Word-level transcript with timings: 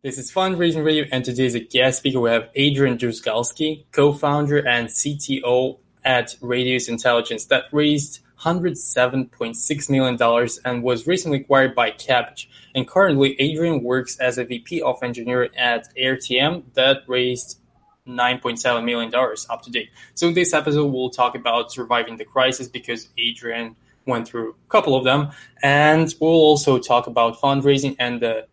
This 0.00 0.16
is 0.16 0.30
Fundraising 0.30 0.84
Radio, 0.84 1.06
and 1.10 1.24
today 1.24 1.46
as 1.46 1.56
a 1.56 1.60
guest 1.60 1.98
speaker 1.98 2.20
we 2.20 2.30
have 2.30 2.50
Adrian 2.54 2.96
Druzgalski, 2.98 3.86
co-founder 3.90 4.64
and 4.64 4.86
CTO 4.86 5.80
at 6.04 6.36
Radius 6.40 6.88
Intelligence 6.88 7.46
that 7.46 7.64
raised 7.72 8.20
$107.6 8.42 9.90
million 9.90 10.48
and 10.64 10.82
was 10.84 11.08
recently 11.08 11.40
acquired 11.40 11.74
by 11.74 11.90
Kabbage. 11.90 12.46
And 12.76 12.86
currently, 12.86 13.34
Adrian 13.40 13.82
works 13.82 14.16
as 14.20 14.38
a 14.38 14.44
VP 14.44 14.82
of 14.82 15.02
engineering 15.02 15.50
at 15.56 15.92
AirTM 15.96 16.74
that 16.74 16.98
raised 17.08 17.58
$9.7 18.06 18.84
million 18.84 19.12
up 19.50 19.62
to 19.62 19.70
date. 19.72 19.90
So 20.14 20.28
in 20.28 20.34
this 20.34 20.54
episode, 20.54 20.92
we'll 20.92 21.10
talk 21.10 21.34
about 21.34 21.72
surviving 21.72 22.18
the 22.18 22.24
crisis 22.24 22.68
because 22.68 23.08
Adrian 23.18 23.74
went 24.06 24.28
through 24.28 24.50
a 24.50 24.70
couple 24.70 24.94
of 24.94 25.02
them. 25.02 25.32
And 25.60 26.14
we'll 26.20 26.30
also 26.30 26.78
talk 26.78 27.08
about 27.08 27.40
fundraising 27.40 27.96
and 27.98 28.22
the 28.22 28.46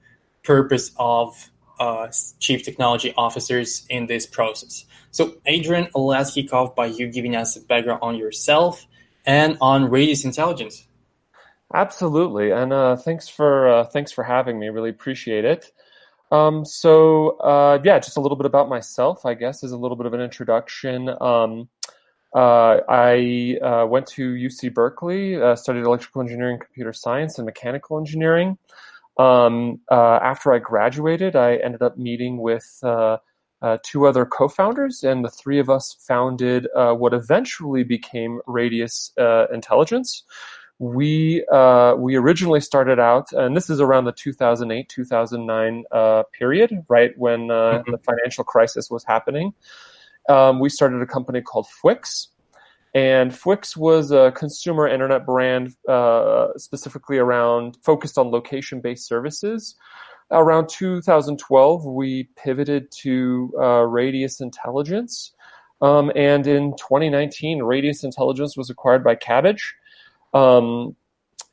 purpose 0.45 0.91
of 0.97 1.51
uh, 1.79 2.07
chief 2.39 2.63
technology 2.63 3.13
officers 3.17 3.85
in 3.89 4.07
this 4.07 4.25
process. 4.25 4.85
So, 5.11 5.37
Adrian, 5.45 5.87
let's 5.93 6.33
kick 6.33 6.53
off 6.53 6.75
by 6.75 6.87
you 6.87 7.07
giving 7.07 7.35
us 7.35 7.55
a 7.55 7.61
background 7.61 7.99
on 8.01 8.15
yourself 8.15 8.85
and 9.25 9.57
on 9.61 9.89
Radius 9.89 10.25
Intelligence. 10.25 10.87
Absolutely, 11.73 12.51
and 12.51 12.71
uh, 12.71 12.95
thanks 12.95 13.27
for 13.27 13.67
uh, 13.67 13.83
thanks 13.85 14.11
for 14.11 14.23
having 14.23 14.59
me. 14.59 14.69
Really 14.69 14.89
appreciate 14.89 15.45
it. 15.45 15.71
Um, 16.31 16.65
so, 16.65 17.37
uh, 17.39 17.79
yeah, 17.83 17.99
just 17.99 18.17
a 18.17 18.21
little 18.21 18.35
bit 18.35 18.45
about 18.45 18.69
myself, 18.69 19.25
I 19.25 19.33
guess, 19.33 19.63
is 19.63 19.71
a 19.71 19.77
little 19.77 19.97
bit 19.97 20.05
of 20.05 20.13
an 20.13 20.21
introduction. 20.21 21.09
Um, 21.21 21.69
uh, 22.33 22.81
I 22.89 23.57
uh, 23.61 23.85
went 23.85 24.07
to 24.07 24.33
UC 24.33 24.73
Berkeley, 24.73 25.39
studied 25.55 25.85
electrical 25.85 26.21
engineering, 26.21 26.59
computer 26.59 26.93
science, 26.93 27.37
and 27.37 27.45
mechanical 27.45 27.97
engineering. 27.97 28.57
Um, 29.17 29.79
uh, 29.89 30.19
after 30.21 30.53
I 30.53 30.59
graduated, 30.59 31.35
I 31.35 31.55
ended 31.57 31.81
up 31.81 31.97
meeting 31.97 32.37
with 32.41 32.79
uh, 32.83 33.17
uh, 33.61 33.77
two 33.83 34.05
other 34.05 34.25
co-founders, 34.25 35.03
and 35.03 35.23
the 35.23 35.29
three 35.29 35.59
of 35.59 35.69
us 35.69 35.95
founded 36.07 36.67
uh, 36.75 36.93
what 36.93 37.13
eventually 37.13 37.83
became 37.83 38.41
Radius 38.45 39.11
uh, 39.17 39.47
Intelligence. 39.53 40.23
We 40.77 41.45
uh, 41.51 41.95
we 41.97 42.15
originally 42.15 42.59
started 42.59 42.99
out, 42.99 43.31
and 43.31 43.55
this 43.55 43.69
is 43.69 43.79
around 43.79 44.03
the 44.03 44.11
2008 44.11 44.89
2009 44.89 45.83
period, 46.37 46.83
right 46.89 47.11
when 47.17 47.47
mm-hmm. 47.47 47.89
the 47.89 47.97
financial 47.99 48.43
crisis 48.43 48.89
was 48.91 49.05
happening. 49.05 49.53
Um, 50.27 50.59
we 50.59 50.69
started 50.69 51.01
a 51.01 51.05
company 51.05 51.41
called 51.41 51.67
Fwix, 51.81 52.27
and 52.95 53.31
Fwix 53.31 53.75
was 53.75 54.11
a 54.11 54.31
consumer 54.31 54.87
internet 54.87 55.25
brand 55.25 55.75
uh, 55.87 56.47
specifically 56.55 57.17
around 57.17 57.77
focused 57.83 58.17
on 58.17 58.31
location 58.31 58.79
based 58.79 59.05
services. 59.05 59.75
Around 60.31 60.69
2012, 60.69 61.85
we 61.85 62.29
pivoted 62.37 62.89
to 63.01 63.53
uh, 63.59 63.81
Radius 63.81 64.39
Intelligence. 64.39 65.33
Um, 65.81 66.09
and 66.15 66.47
in 66.47 66.71
2019, 66.77 67.61
Radius 67.61 68.05
Intelligence 68.05 68.55
was 68.55 68.69
acquired 68.69 69.03
by 69.03 69.15
Kabbage. 69.17 69.73
Um, 70.33 70.95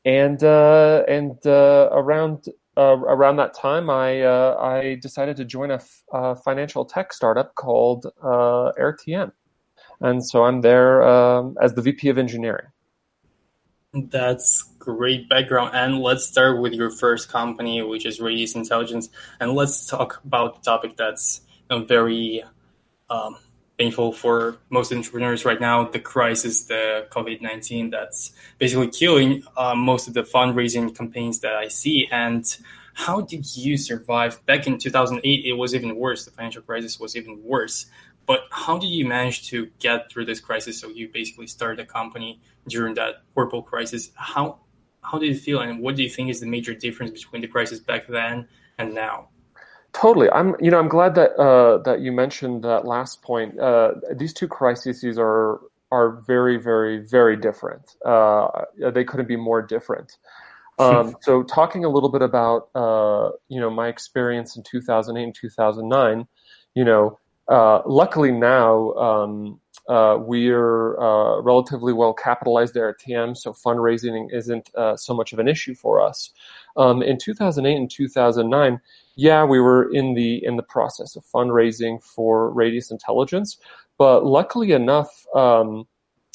and 0.04 0.42
uh, 0.44 1.02
and 1.08 1.44
uh, 1.44 1.88
around 1.90 2.46
uh, 2.76 2.98
around 2.98 3.36
that 3.36 3.52
time, 3.52 3.90
I 3.90 4.22
uh, 4.22 4.56
I 4.60 4.94
decided 5.02 5.36
to 5.38 5.44
join 5.44 5.72
a, 5.72 5.74
f- 5.74 6.04
a 6.12 6.36
financial 6.36 6.84
tech 6.84 7.12
startup 7.12 7.56
called 7.56 8.06
AirTM 8.22 9.32
and 10.02 10.24
so 10.24 10.44
I'm 10.44 10.60
there 10.60 11.02
um, 11.02 11.56
as 11.60 11.74
the 11.74 11.82
VP 11.82 12.08
of 12.08 12.18
engineering. 12.18 12.66
That's 13.94 14.62
great 14.78 15.28
background. 15.28 15.72
And 15.74 15.98
let's 16.00 16.24
start 16.24 16.60
with 16.60 16.72
your 16.72 16.90
first 16.90 17.28
company, 17.28 17.82
which 17.82 18.06
is 18.06 18.20
Radius 18.20 18.54
Intelligence, 18.54 19.10
and 19.38 19.52
let's 19.52 19.86
talk 19.86 20.20
about 20.24 20.56
the 20.56 20.62
topic 20.62 20.96
that's 20.96 21.42
you 21.70 21.78
know, 21.78 21.84
very 21.84 22.42
um, 23.10 23.36
painful 23.78 24.12
for 24.12 24.56
most 24.70 24.92
entrepreneurs 24.92 25.44
right 25.44 25.60
now: 25.60 25.84
the 25.84 26.00
crisis, 26.00 26.64
the 26.64 27.06
COVID 27.10 27.42
nineteen, 27.42 27.90
that's 27.90 28.32
basically 28.58 28.88
killing 28.88 29.42
uh, 29.56 29.74
most 29.74 30.08
of 30.08 30.14
the 30.14 30.22
fundraising 30.22 30.96
campaigns 30.96 31.40
that 31.40 31.54
I 31.54 31.68
see. 31.68 32.08
And 32.10 32.44
how 32.94 33.20
did 33.22 33.56
you 33.56 33.76
survive? 33.76 34.44
Back 34.46 34.66
in 34.66 34.78
2008, 34.78 35.44
it 35.44 35.52
was 35.54 35.74
even 35.74 35.96
worse. 35.96 36.24
The 36.24 36.30
financial 36.30 36.62
crisis 36.62 37.00
was 37.00 37.16
even 37.16 37.42
worse. 37.42 37.86
But 38.26 38.40
how 38.50 38.78
did 38.78 38.88
you 38.88 39.06
manage 39.06 39.48
to 39.48 39.68
get 39.78 40.10
through 40.10 40.26
this 40.26 40.40
crisis? 40.40 40.80
So 40.80 40.88
you 40.88 41.08
basically 41.08 41.46
started 41.46 41.80
a 41.80 41.86
company 41.86 42.40
during 42.68 42.94
that 42.94 43.22
horrible 43.34 43.62
crisis. 43.62 44.10
How 44.14 44.60
how 45.02 45.18
did 45.18 45.26
you 45.26 45.34
feel, 45.34 45.60
and 45.60 45.80
what 45.80 45.96
do 45.96 46.02
you 46.02 46.08
think 46.08 46.30
is 46.30 46.40
the 46.40 46.46
major 46.46 46.74
difference 46.74 47.10
between 47.10 47.42
the 47.42 47.48
crisis 47.48 47.80
back 47.80 48.06
then 48.06 48.46
and 48.78 48.94
now? 48.94 49.28
Totally. 49.92 50.30
I'm 50.30 50.54
you 50.60 50.70
know 50.70 50.78
I'm 50.78 50.88
glad 50.88 51.14
that 51.16 51.32
uh, 51.34 51.78
that 51.78 52.00
you 52.00 52.12
mentioned 52.12 52.64
that 52.64 52.86
last 52.86 53.22
point. 53.22 53.58
Uh, 53.58 53.94
these 54.14 54.32
two 54.32 54.48
crises 54.48 55.04
are 55.18 55.60
are 55.90 56.22
very 56.26 56.56
very 56.56 56.98
very 56.98 57.36
different. 57.36 57.96
Uh, 58.04 58.48
they 58.78 59.04
couldn't 59.04 59.28
be 59.28 59.36
more 59.36 59.62
different. 59.62 60.16
Um, 60.78 61.16
so 61.20 61.42
talking 61.42 61.84
a 61.84 61.88
little 61.88 62.08
bit 62.08 62.22
about 62.22 62.70
uh, 62.74 63.30
you 63.48 63.60
know 63.60 63.68
my 63.68 63.88
experience 63.88 64.56
in 64.56 64.62
2008 64.62 65.22
and 65.22 65.34
2009, 65.34 66.26
you 66.74 66.82
know 66.82 67.18
uh, 67.52 67.82
luckily 67.84 68.32
now 68.32 68.92
um, 68.94 69.60
uh, 69.88 70.16
we're 70.18 70.98
uh, 70.98 71.40
relatively 71.42 71.92
well 71.92 72.14
capitalized 72.14 72.72
there 72.72 72.94
AirTM, 72.94 73.36
so 73.36 73.52
fundraising 73.52 74.32
isn't 74.32 74.70
uh, 74.74 74.96
so 74.96 75.12
much 75.12 75.32
of 75.32 75.38
an 75.38 75.48
issue 75.48 75.74
for 75.74 76.00
us. 76.00 76.30
Um, 76.76 77.02
in 77.02 77.18
2008 77.18 77.76
and 77.76 77.90
2009, 77.90 78.80
yeah, 79.16 79.44
we 79.44 79.60
were 79.60 79.92
in 79.92 80.14
the 80.14 80.42
in 80.44 80.56
the 80.56 80.62
process 80.62 81.14
of 81.16 81.24
fundraising 81.24 82.02
for 82.02 82.50
Radius 82.52 82.90
Intelligence, 82.90 83.58
but 83.98 84.24
luckily 84.24 84.72
enough, 84.72 85.26
um, 85.34 85.86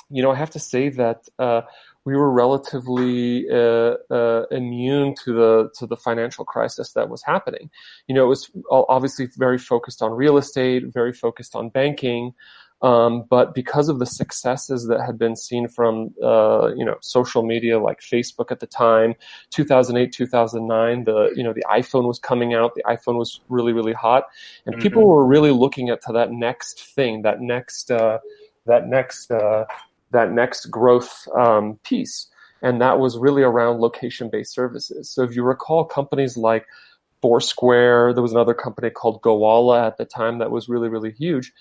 you 0.10 0.22
know, 0.22 0.32
I 0.32 0.36
have 0.36 0.52
to 0.52 0.60
say 0.60 0.90
that 0.90 1.28
uh, 1.40 1.62
we 2.08 2.16
were 2.16 2.32
relatively 2.32 3.50
uh, 3.52 3.96
uh, 4.10 4.46
immune 4.50 5.14
to 5.26 5.34
the 5.34 5.70
to 5.78 5.86
the 5.86 5.98
financial 5.98 6.46
crisis 6.46 6.94
that 6.94 7.10
was 7.10 7.22
happening. 7.22 7.70
You 8.08 8.16
know, 8.16 8.24
it 8.24 8.30
was 8.30 8.50
obviously 8.72 9.28
very 9.36 9.58
focused 9.58 10.02
on 10.02 10.14
real 10.14 10.38
estate, 10.38 10.86
very 10.88 11.12
focused 11.12 11.54
on 11.54 11.68
banking, 11.68 12.34
um, 12.82 13.26
but 13.30 13.54
because 13.54 13.90
of 13.90 14.00
the 14.00 14.06
successes 14.06 14.88
that 14.88 15.02
had 15.06 15.18
been 15.18 15.36
seen 15.36 15.68
from 15.68 16.14
uh, 16.24 16.70
you 16.78 16.86
know 16.86 16.96
social 17.02 17.44
media 17.44 17.78
like 17.78 18.00
Facebook 18.00 18.52
at 18.52 18.62
the 18.62 18.68
time, 18.68 19.14
2008, 19.50 20.14
2009, 20.14 21.04
the 21.04 21.34
you 21.36 21.44
know 21.44 21.52
the 21.52 21.66
iPhone 21.70 22.08
was 22.08 22.20
coming 22.20 22.54
out, 22.54 22.74
the 22.76 22.84
iPhone 22.84 23.18
was 23.18 23.42
really 23.50 23.74
really 23.74 23.92
hot, 23.92 24.28
and 24.66 24.76
mm-hmm. 24.76 24.82
people 24.82 25.06
were 25.06 25.28
really 25.28 25.52
looking 25.52 25.90
at 25.90 26.02
to 26.04 26.14
that 26.14 26.32
next 26.32 26.80
thing, 26.96 27.24
that 27.24 27.42
next 27.42 27.92
uh, 27.92 28.20
that 28.66 28.88
next 28.88 29.30
uh, 29.30 29.66
that 30.12 30.32
next 30.32 30.68
growth 30.68 31.28
um, 31.36 31.80
piece. 31.84 32.28
And 32.62 32.82
that 32.82 33.00
was 33.00 33.18
really 33.18 33.44
around 33.44 33.80
location 33.80 34.30
based 34.30 34.54
services. 34.54 35.10
So 35.10 35.24
if 35.24 35.36
you 35.36 35.44
recall, 35.44 35.86
companies 35.86 36.38
like 36.38 36.66
Foursquare, 37.22 38.14
there 38.14 38.24
was 38.24 38.32
another 38.32 38.54
company 38.54 38.90
called 38.90 39.22
Gowalla 39.22 39.86
at 39.86 39.98
the 39.98 40.06
time 40.06 40.40
that 40.40 40.52
was 40.52 40.70
really, 40.70 40.90
really 40.90 41.12
huge. 41.12 41.52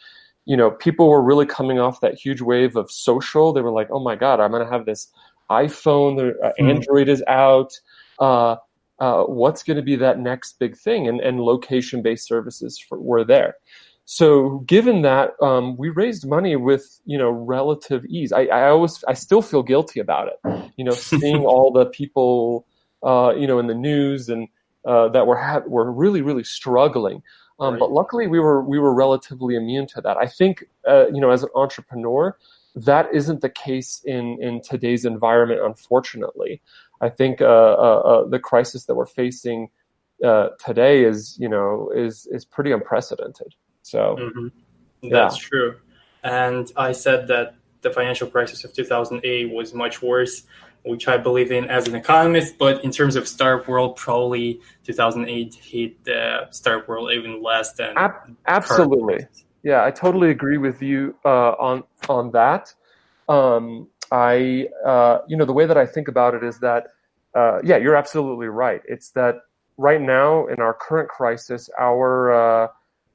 You 0.45 0.57
know, 0.57 0.71
people 0.71 1.09
were 1.09 1.23
really 1.23 1.47
coming 1.47 1.79
off 1.79 2.01
that 2.01 2.15
huge 2.15 2.41
wave 2.41 2.77
of 2.77 2.91
social. 2.91 3.53
They 3.53 3.63
were 3.63 3.73
like, 3.73 3.89
oh 3.91 4.01
my 4.01 4.17
God, 4.17 4.41
I'm 4.41 4.53
going 4.53 4.65
to 4.65 4.71
have 4.71 4.87
this 4.87 5.09
iPhone, 5.51 6.19
uh, 6.43 6.49
mm-hmm. 6.49 6.71
Android 6.71 7.09
is 7.09 7.23
out. 7.27 7.73
Uh, 8.19 8.57
uh, 8.99 9.25
what's 9.25 9.63
going 9.63 9.77
to 9.77 9.83
be 9.83 9.97
that 9.97 10.19
next 10.19 10.59
big 10.59 10.77
thing? 10.77 11.09
And, 11.09 11.21
and 11.21 11.41
location 11.41 12.03
based 12.03 12.27
services 12.27 12.79
for, 12.79 12.99
were 12.99 13.25
there. 13.25 13.57
So 14.09 14.61
given 14.61 15.03
that, 15.03 15.33
um, 15.43 15.77
we 15.77 15.91
raised 15.91 16.27
money 16.27 16.55
with 16.55 17.01
you 17.05 17.19
know 17.19 17.29
relative 17.29 18.05
ease. 18.07 18.33
I, 18.33 18.45
I 18.45 18.69
always 18.69 19.05
I 19.09 19.15
still 19.15 19.43
feel 19.43 19.65
guilty 19.65 19.99
about 19.99 20.29
it. 20.29 20.71
You 20.77 20.85
know, 20.85 20.93
seeing 20.95 21.45
all 21.45 21.73
the 21.73 21.87
people 21.87 22.67
uh, 23.03 23.35
you 23.37 23.49
know 23.49 23.59
in 23.59 23.67
the 23.67 23.75
news 23.75 24.29
and 24.29 24.49
uh, 24.85 25.09
that 25.09 25.27
were 25.27 25.37
ha- 25.37 25.65
were 25.67 25.91
really 25.91 26.23
really 26.23 26.45
struggling. 26.45 27.23
Um, 27.59 27.75
right. 27.75 27.81
But 27.81 27.91
luckily, 27.91 28.29
we 28.29 28.39
were 28.39 28.63
we 28.63 28.79
were 28.79 28.95
relatively 28.95 29.57
immune 29.57 29.89
to 29.89 30.01
that. 30.03 30.17
I 30.17 30.27
think 30.27 30.65
uh, 30.87 31.09
you 31.09 31.21
know 31.21 31.31
as 31.31 31.43
an 31.43 31.49
entrepreneur, 31.57 32.37
that 32.77 33.13
isn't 33.13 33.41
the 33.41 33.51
case 33.51 34.03
in 34.05 34.41
in 34.41 34.63
today's 34.63 35.05
environment. 35.05 35.63
Unfortunately, 35.65 36.63
I 37.01 37.09
think 37.09 37.41
uh, 37.41 37.45
uh, 37.45 38.03
uh, 38.05 38.29
the 38.29 38.39
crisis 38.39 38.85
that 38.85 38.95
we're 38.95 39.05
facing 39.05 39.71
today 40.65 41.03
is 41.03 41.37
you 41.41 41.49
know 41.49 41.91
is 41.93 42.29
is 42.31 42.45
pretty 42.45 42.71
unprecedented. 42.71 43.57
So 43.87 44.17
mm-hmm. 44.19 45.09
that's 45.09 45.41
yeah. 45.41 45.49
true. 45.49 45.77
And 46.25 46.71
I 46.77 46.91
said 46.91 47.29
that 47.29 47.55
the 47.83 47.91
financial 47.91 48.27
crisis 48.27 48.65
of 48.65 48.73
2008 48.73 49.53
was 49.53 49.75
much 49.75 50.03
worse, 50.03 50.43
which 50.85 51.07
I 51.07 51.17
believe 51.19 51.53
in 51.53 51.67
as 51.67 51.87
an 51.87 51.95
economist. 51.95 52.59
But 52.59 52.83
in 52.83 52.91
terms 52.91 53.15
of 53.15 53.29
startup 53.29 53.69
world, 53.69 53.95
probably 53.95 54.61
2008 54.83 55.55
hit 55.55 56.03
the 56.03 56.49
startup 56.51 56.89
world 56.89 57.13
even 57.13 57.41
less 57.41 57.75
than. 57.75 57.97
Ab- 57.97 58.37
absolutely. 58.49 59.25
Yeah, 59.63 59.85
I 59.85 59.93
totally 59.93 60.31
agree 60.31 60.59
with 60.59 60.83
you 60.83 61.15
uh, 61.25 61.53
on 61.53 61.85
on 62.09 62.33
that. 62.33 62.75
Um, 63.29 63.87
I, 64.11 64.67
uh, 64.85 65.19
you 65.29 65.37
know, 65.37 65.45
the 65.45 65.53
way 65.53 65.67
that 65.67 65.77
I 65.77 65.87
think 65.87 66.09
about 66.09 66.35
it 66.35 66.43
is 66.45 66.59
that, 66.61 66.89
uh, 67.35 67.61
yeah, 67.63 67.77
you're 67.77 67.97
absolutely 67.97 68.47
right. 68.47 68.81
It's 68.87 69.11
that 69.11 69.37
right 69.77 70.01
now 70.01 70.47
in 70.47 70.61
our 70.61 70.75
current 70.75 71.09
crisis, 71.09 71.69
our 71.79 72.65
uh, 72.65 72.69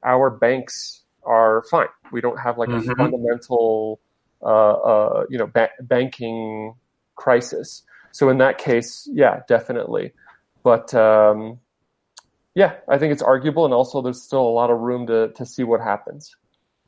our 0.04 0.30
banks 0.30 1.02
are 1.24 1.62
fine. 1.70 1.88
We 2.10 2.20
don't 2.20 2.38
have 2.38 2.58
like 2.58 2.68
mm-hmm. 2.68 2.90
a 2.90 2.96
fundamental, 2.96 4.00
uh, 4.42 4.46
uh, 4.46 5.24
you 5.30 5.38
know, 5.38 5.46
ba- 5.46 5.70
banking 5.80 6.74
crisis. 7.14 7.82
So 8.10 8.28
in 8.28 8.38
that 8.38 8.58
case, 8.58 9.08
yeah, 9.10 9.40
definitely. 9.48 10.12
But 10.62 10.94
um, 10.94 11.58
yeah, 12.54 12.74
I 12.88 12.98
think 12.98 13.12
it's 13.12 13.22
arguable, 13.22 13.64
and 13.64 13.74
also 13.74 14.02
there's 14.02 14.22
still 14.22 14.42
a 14.42 14.50
lot 14.50 14.70
of 14.70 14.78
room 14.80 15.06
to 15.06 15.32
to 15.32 15.46
see 15.46 15.64
what 15.64 15.80
happens. 15.80 16.36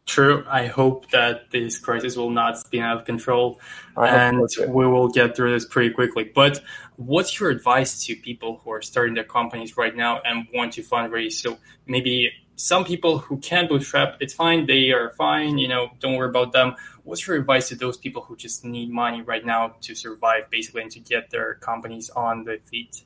True. 0.07 0.45
I 0.47 0.67
hope 0.67 1.11
that 1.13 1.51
this 1.51 1.79
crisis 1.79 2.15
will 2.15 2.31
not 2.31 2.59
spin 2.59 2.83
out 2.83 2.99
of 2.99 3.05
control 3.07 3.59
and 3.97 4.47
we 4.69 4.87
will 4.87 5.09
get 5.09 5.35
through 5.35 5.53
this 5.53 5.65
pretty 5.65 5.95
quickly. 5.95 6.31
But 6.35 6.61
what's 6.97 7.41
your 7.41 7.49
advice 7.49 8.05
to 8.05 8.15
people 8.15 8.61
who 8.63 8.71
are 8.73 8.83
starting 8.83 9.15
their 9.15 9.25
companies 9.25 9.79
right 9.79 9.97
now 9.97 10.21
and 10.23 10.47
want 10.53 10.75
to 10.75 10.83
fundraise? 10.83 11.33
So 11.33 11.57
maybe 11.87 12.31
some 12.57 12.85
people 12.85 13.19
who 13.19 13.39
can 13.39 13.67
bootstrap, 13.69 14.17
it's 14.21 14.35
fine. 14.35 14.67
They 14.67 14.91
are 14.91 15.11
fine. 15.11 15.59
You 15.59 15.69
know, 15.69 15.91
don't 15.99 16.15
worry 16.15 16.29
about 16.29 16.53
them. 16.53 16.77
What's 17.03 17.27
your 17.27 17.37
advice 17.37 17.69
to 17.69 17.77
those 17.77 17.97
people 17.97 18.23
who 18.23 18.37
just 18.37 18.65
need 18.65 18.91
money 18.91 19.23
right 19.23 19.45
now 19.45 19.75
to 19.83 19.95
survive, 19.95 20.51
basically, 20.51 20.83
and 20.83 20.91
to 20.93 21.01
get 21.01 21.31
their 21.31 21.55
companies 21.57 22.11
on 22.11 22.45
the 22.45 22.59
feet? 22.65 23.03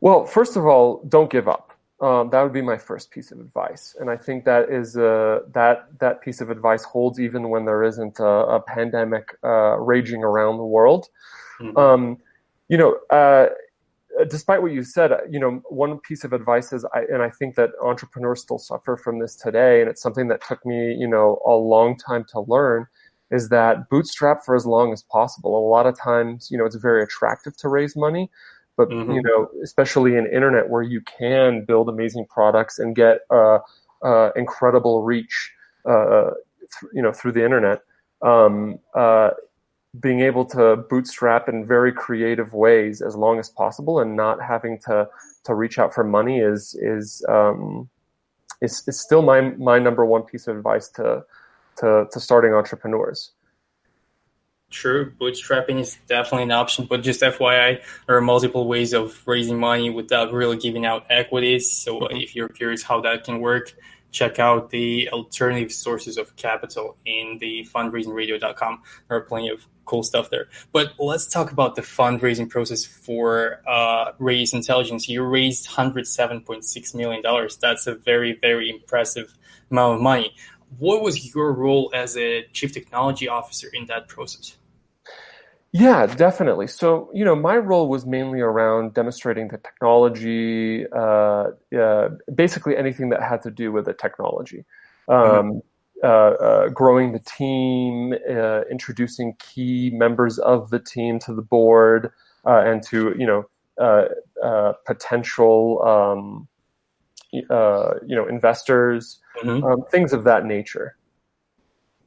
Well, 0.00 0.24
first 0.24 0.56
of 0.56 0.66
all, 0.66 1.02
don't 1.08 1.30
give 1.30 1.48
up. 1.48 1.72
Um, 2.00 2.28
that 2.30 2.42
would 2.42 2.52
be 2.52 2.60
my 2.60 2.76
first 2.76 3.10
piece 3.10 3.30
of 3.30 3.40
advice, 3.40 3.96
and 3.98 4.10
I 4.10 4.16
think 4.16 4.44
that 4.44 4.68
is 4.68 4.96
uh, 4.96 5.40
that 5.52 5.86
that 6.00 6.20
piece 6.20 6.40
of 6.40 6.50
advice 6.50 6.82
holds 6.82 7.20
even 7.20 7.48
when 7.48 7.64
there 7.64 7.82
isn't 7.84 8.18
a, 8.18 8.24
a 8.24 8.60
pandemic 8.60 9.28
uh, 9.42 9.78
raging 9.78 10.22
around 10.22 10.58
the 10.58 10.64
world. 10.64 11.06
Mm-hmm. 11.60 11.78
Um, 11.78 12.18
you 12.68 12.76
know, 12.76 12.98
uh, 13.10 13.46
despite 14.28 14.62
what 14.62 14.72
you 14.72 14.82
said, 14.82 15.12
uh, 15.12 15.18
you 15.28 15.38
know, 15.38 15.62
one 15.68 15.98
piece 16.00 16.24
of 16.24 16.32
advice 16.32 16.72
is, 16.72 16.84
I, 16.94 17.00
and 17.12 17.22
I 17.22 17.30
think 17.30 17.56
that 17.56 17.70
entrepreneurs 17.82 18.42
still 18.42 18.58
suffer 18.58 18.96
from 18.96 19.18
this 19.18 19.34
today, 19.36 19.80
and 19.80 19.90
it's 19.90 20.02
something 20.02 20.28
that 20.28 20.42
took 20.46 20.64
me, 20.64 20.94
you 20.94 21.08
know, 21.08 21.40
a 21.46 21.52
long 21.52 21.96
time 21.96 22.24
to 22.30 22.40
learn, 22.40 22.86
is 23.30 23.48
that 23.48 23.88
bootstrap 23.88 24.44
for 24.44 24.54
as 24.54 24.66
long 24.66 24.92
as 24.92 25.02
possible. 25.02 25.58
A 25.58 25.68
lot 25.68 25.86
of 25.86 25.98
times, 25.98 26.48
you 26.50 26.58
know, 26.58 26.64
it's 26.64 26.76
very 26.76 27.02
attractive 27.02 27.56
to 27.58 27.68
raise 27.68 27.96
money, 27.96 28.30
but 28.76 28.88
mm-hmm. 28.88 29.12
you 29.12 29.22
know, 29.22 29.48
especially 29.62 30.16
in 30.16 30.26
internet 30.26 30.68
where 30.68 30.82
you 30.82 31.00
can 31.02 31.64
build 31.64 31.88
amazing 31.88 32.26
products 32.26 32.78
and 32.78 32.94
get 32.94 33.20
uh, 33.30 33.58
uh, 34.02 34.30
incredible 34.36 35.02
reach, 35.02 35.52
uh, 35.88 36.30
th- 36.60 36.92
you 36.92 37.02
know, 37.02 37.12
through 37.12 37.32
the 37.32 37.44
internet. 37.44 37.80
Um, 38.22 38.78
uh, 38.94 39.30
being 40.00 40.20
able 40.20 40.44
to 40.44 40.76
bootstrap 40.76 41.48
in 41.48 41.66
very 41.66 41.92
creative 41.92 42.52
ways 42.52 43.00
as 43.00 43.14
long 43.14 43.38
as 43.38 43.48
possible 43.48 44.00
and 44.00 44.16
not 44.16 44.42
having 44.42 44.78
to 44.78 45.08
to 45.44 45.54
reach 45.54 45.78
out 45.78 45.94
for 45.94 46.02
money 46.02 46.40
is 46.40 46.74
is 46.80 47.24
um, 47.28 47.88
is, 48.60 48.82
is 48.88 49.00
still 49.00 49.22
my 49.22 49.40
my 49.40 49.78
number 49.78 50.04
one 50.04 50.22
piece 50.22 50.46
of 50.46 50.56
advice 50.56 50.88
to 50.88 51.24
to, 51.76 52.06
to 52.10 52.20
starting 52.20 52.52
entrepreneurs. 52.54 53.32
True, 54.70 55.12
bootstrapping 55.20 55.78
is 55.78 55.98
definitely 56.08 56.44
an 56.44 56.50
option, 56.50 56.86
but 56.86 57.02
just 57.02 57.20
FYI, 57.20 57.80
there 58.06 58.16
are 58.16 58.20
multiple 58.20 58.66
ways 58.66 58.92
of 58.92 59.22
raising 59.26 59.58
money 59.58 59.90
without 59.90 60.32
really 60.32 60.56
giving 60.56 60.84
out 60.84 61.06
equities. 61.10 61.70
So 61.70 62.00
mm-hmm. 62.00 62.16
if 62.16 62.34
you're 62.34 62.48
curious 62.48 62.82
how 62.82 63.00
that 63.02 63.22
can 63.22 63.40
work, 63.40 63.74
check 64.10 64.40
out 64.40 64.70
the 64.70 65.08
alternative 65.10 65.70
sources 65.70 66.16
of 66.16 66.34
capital 66.34 66.96
in 67.04 67.38
the 67.40 67.68
fundraisingradio.com. 67.72 68.82
There 69.08 69.18
are 69.18 69.20
plenty 69.20 69.48
of 69.48 69.66
cool 69.84 70.02
stuff 70.02 70.30
there. 70.30 70.48
But 70.72 70.92
let's 70.98 71.26
talk 71.26 71.52
about 71.52 71.74
the 71.74 71.82
fundraising 71.82 72.48
process 72.48 72.84
for 72.84 73.60
uh, 73.66 74.12
Radius 74.18 74.52
Intelligence. 74.52 75.08
You 75.08 75.22
raised 75.22 75.68
$107.6 75.68 76.94
million. 76.94 77.22
That's 77.60 77.86
a 77.86 77.94
very, 77.94 78.38
very 78.40 78.70
impressive 78.70 79.36
amount 79.70 79.96
of 79.96 80.00
money. 80.00 80.34
What 80.78 81.02
was 81.02 81.34
your 81.34 81.52
role 81.52 81.90
as 81.94 82.16
a 82.16 82.46
chief 82.52 82.72
technology 82.72 83.28
officer 83.28 83.68
in 83.72 83.86
that 83.86 84.08
process? 84.08 84.56
Yeah, 85.72 86.06
definitely. 86.06 86.68
So, 86.68 87.10
you 87.12 87.24
know, 87.24 87.34
my 87.34 87.56
role 87.56 87.88
was 87.88 88.06
mainly 88.06 88.40
around 88.40 88.94
demonstrating 88.94 89.48
the 89.48 89.58
technology, 89.58 90.86
uh, 90.86 91.46
uh, 91.76 92.10
basically 92.32 92.76
anything 92.76 93.08
that 93.08 93.20
had 93.22 93.42
to 93.42 93.50
do 93.50 93.72
with 93.72 93.86
the 93.86 93.92
technology. 93.92 94.64
Um, 95.08 95.16
mm-hmm. 95.16 95.58
Uh, 96.02 96.06
uh 96.06 96.68
growing 96.68 97.12
the 97.12 97.20
team, 97.20 98.14
uh, 98.28 98.62
introducing 98.70 99.34
key 99.38 99.90
members 99.92 100.38
of 100.38 100.70
the 100.70 100.78
team 100.78 101.18
to 101.20 101.34
the 101.34 101.42
board, 101.42 102.12
uh, 102.46 102.62
and 102.64 102.82
to, 102.82 103.14
you 103.18 103.26
know, 103.26 103.44
potential, 104.86 105.82
um, 105.82 106.48
you 107.32 107.44
know, 107.48 108.26
investors, 108.28 109.20
mm-hmm. 109.42 109.64
um, 109.64 109.82
things 109.90 110.12
of 110.12 110.24
that 110.24 110.44
nature. 110.44 110.96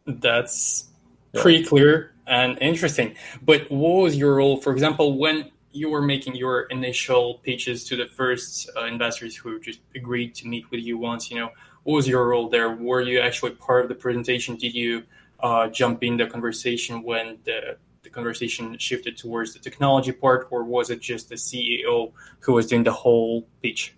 That's 0.06 0.88
pretty 1.34 1.64
clear 1.64 2.14
and 2.28 2.58
interesting. 2.62 3.16
But 3.42 3.72
what 3.72 4.04
was 4.04 4.16
your 4.16 4.36
role, 4.36 4.58
for 4.58 4.72
example, 4.74 5.18
when 5.18 5.52
you 5.78 5.90
were 5.90 6.02
making 6.02 6.36
your 6.36 6.62
initial 6.64 7.40
pitches 7.44 7.84
to 7.86 7.96
the 7.96 8.08
first 8.08 8.70
uh, 8.76 8.86
investors 8.86 9.36
who 9.36 9.60
just 9.60 9.80
agreed 9.96 10.36
to 10.36 10.48
meet 10.48 10.70
with 10.72 10.82
you 10.82 10.98
once? 10.98 11.30
You 11.30 11.40
know, 11.40 11.50
what 11.84 11.96
was 11.96 12.08
your 12.08 12.28
role 12.28 12.50
there? 12.50 12.70
Were 12.72 13.02
you 13.02 13.20
actually 13.20 13.52
part 13.52 13.84
of 13.84 13.90
the 13.90 13.96
presentation? 13.96 14.56
Did 14.56 14.74
you 14.74 15.04
uh, 15.40 15.68
jump 15.68 16.04
in 16.04 16.18
the 16.18 16.28
conversation 16.28 17.04
when 17.04 17.38
the 17.46 17.78
the 18.04 18.14
conversation 18.14 18.78
shifted 18.78 19.18
towards 19.18 19.54
the 19.54 19.60
technology 19.60 20.12
part, 20.12 20.48
or 20.50 20.64
was 20.64 20.90
it 20.90 21.02
just 21.02 21.30
the 21.30 21.36
CEO 21.36 22.14
who 22.40 22.54
was 22.54 22.68
doing 22.68 22.84
the 22.84 22.92
whole 22.92 23.46
pitch? 23.62 23.96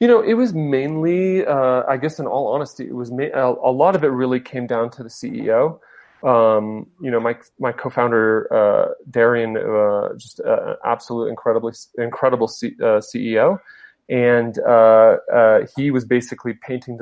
You 0.00 0.08
know, 0.08 0.20
it 0.22 0.34
was 0.34 0.54
mainly, 0.54 1.46
uh, 1.46 1.82
I 1.88 1.96
guess, 1.98 2.18
in 2.18 2.26
all 2.26 2.48
honesty, 2.48 2.84
it 2.86 2.94
was 2.94 3.10
ma- 3.10 3.34
a, 3.34 3.70
a, 3.70 3.72
lot 3.72 3.94
of 3.94 4.02
it 4.02 4.08
really 4.08 4.40
came 4.40 4.66
down 4.66 4.90
to 4.90 5.02
the 5.02 5.08
CEO. 5.08 5.78
Um, 6.22 6.86
you 7.00 7.10
know, 7.10 7.20
my 7.20 7.36
my 7.58 7.72
co-founder 7.72 8.52
uh, 8.52 8.94
Darian, 9.10 9.56
uh, 9.56 10.14
just 10.16 10.40
uh, 10.40 10.74
absolute 10.84 11.28
incredibly 11.28 11.72
incredible 11.96 12.48
C- 12.48 12.76
uh, 12.80 13.00
CEO, 13.00 13.60
and 14.08 14.58
uh, 14.66 15.18
uh, 15.32 15.66
he 15.76 15.90
was 15.90 16.04
basically 16.04 16.54
painting 16.54 16.98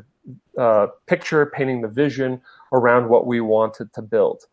the 0.55 0.93
picture, 1.07 1.47
painting 1.47 1.81
the 1.81 1.89
vision 1.89 2.41
around 2.73 3.09
what 3.09 3.27
we 3.27 3.41
wanted 3.41 3.93
to 3.95 4.03
build. 4.03 4.45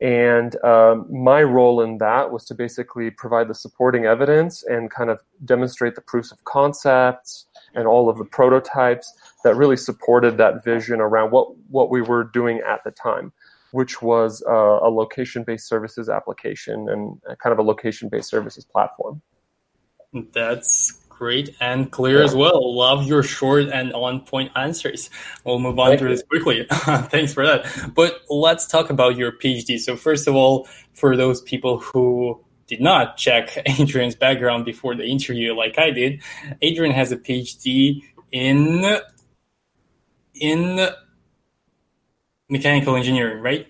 And 0.00 0.56
um, 0.64 1.06
my 1.10 1.42
role 1.42 1.82
in 1.82 1.98
that 1.98 2.30
was 2.30 2.46
to 2.46 2.54
basically 2.54 3.10
provide 3.10 3.48
the 3.48 3.54
supporting 3.54 4.06
evidence 4.06 4.64
and 4.64 4.90
kind 4.90 5.10
of 5.10 5.20
demonstrate 5.44 5.94
the 5.94 6.00
proofs 6.00 6.32
of 6.32 6.42
concepts 6.44 7.44
and 7.74 7.86
all 7.86 8.08
of 8.08 8.16
the 8.16 8.24
prototypes 8.24 9.12
that 9.44 9.56
really 9.56 9.76
supported 9.76 10.38
that 10.38 10.64
vision 10.64 11.00
around 11.00 11.32
what, 11.32 11.54
what 11.68 11.90
we 11.90 12.00
were 12.00 12.24
doing 12.24 12.62
at 12.66 12.82
the 12.82 12.90
time 12.90 13.30
which 13.72 14.02
was 14.02 14.42
uh, 14.48 14.52
a 14.52 14.90
location-based 14.90 15.66
services 15.66 16.08
application 16.08 16.88
and 16.88 17.20
kind 17.42 17.52
of 17.52 17.58
a 17.58 17.62
location-based 17.62 18.28
services 18.28 18.64
platform. 18.64 19.22
That's 20.32 21.00
great 21.08 21.54
and 21.60 21.92
clear 21.92 22.18
yeah. 22.18 22.24
as 22.24 22.34
well. 22.34 22.74
Love 22.74 23.06
your 23.06 23.22
short 23.22 23.68
and 23.68 23.92
on-point 23.92 24.50
answers. 24.56 25.10
We'll 25.44 25.58
move 25.58 25.78
on 25.78 25.88
Thank 25.88 26.00
through 26.00 26.10
you. 26.10 26.16
this 26.16 26.24
quickly. 26.24 26.66
Thanks 26.70 27.34
for 27.34 27.46
that. 27.46 27.92
But 27.94 28.22
let's 28.30 28.66
talk 28.66 28.90
about 28.90 29.16
your 29.16 29.30
PhD. 29.30 29.78
So 29.78 29.96
first 29.96 30.26
of 30.26 30.34
all, 30.34 30.66
for 30.94 31.16
those 31.16 31.42
people 31.42 31.78
who 31.78 32.42
did 32.66 32.80
not 32.80 33.18
check 33.18 33.50
Adrian's 33.78 34.14
background 34.14 34.64
before 34.64 34.94
the 34.94 35.04
interview 35.04 35.54
like 35.54 35.78
I 35.78 35.90
did, 35.90 36.22
Adrian 36.62 36.94
has 36.94 37.12
a 37.12 37.18
PhD 37.18 38.02
in 38.32 38.98
in 40.34 40.88
mechanical 42.50 42.96
engineering, 42.96 43.42
right? 43.42 43.66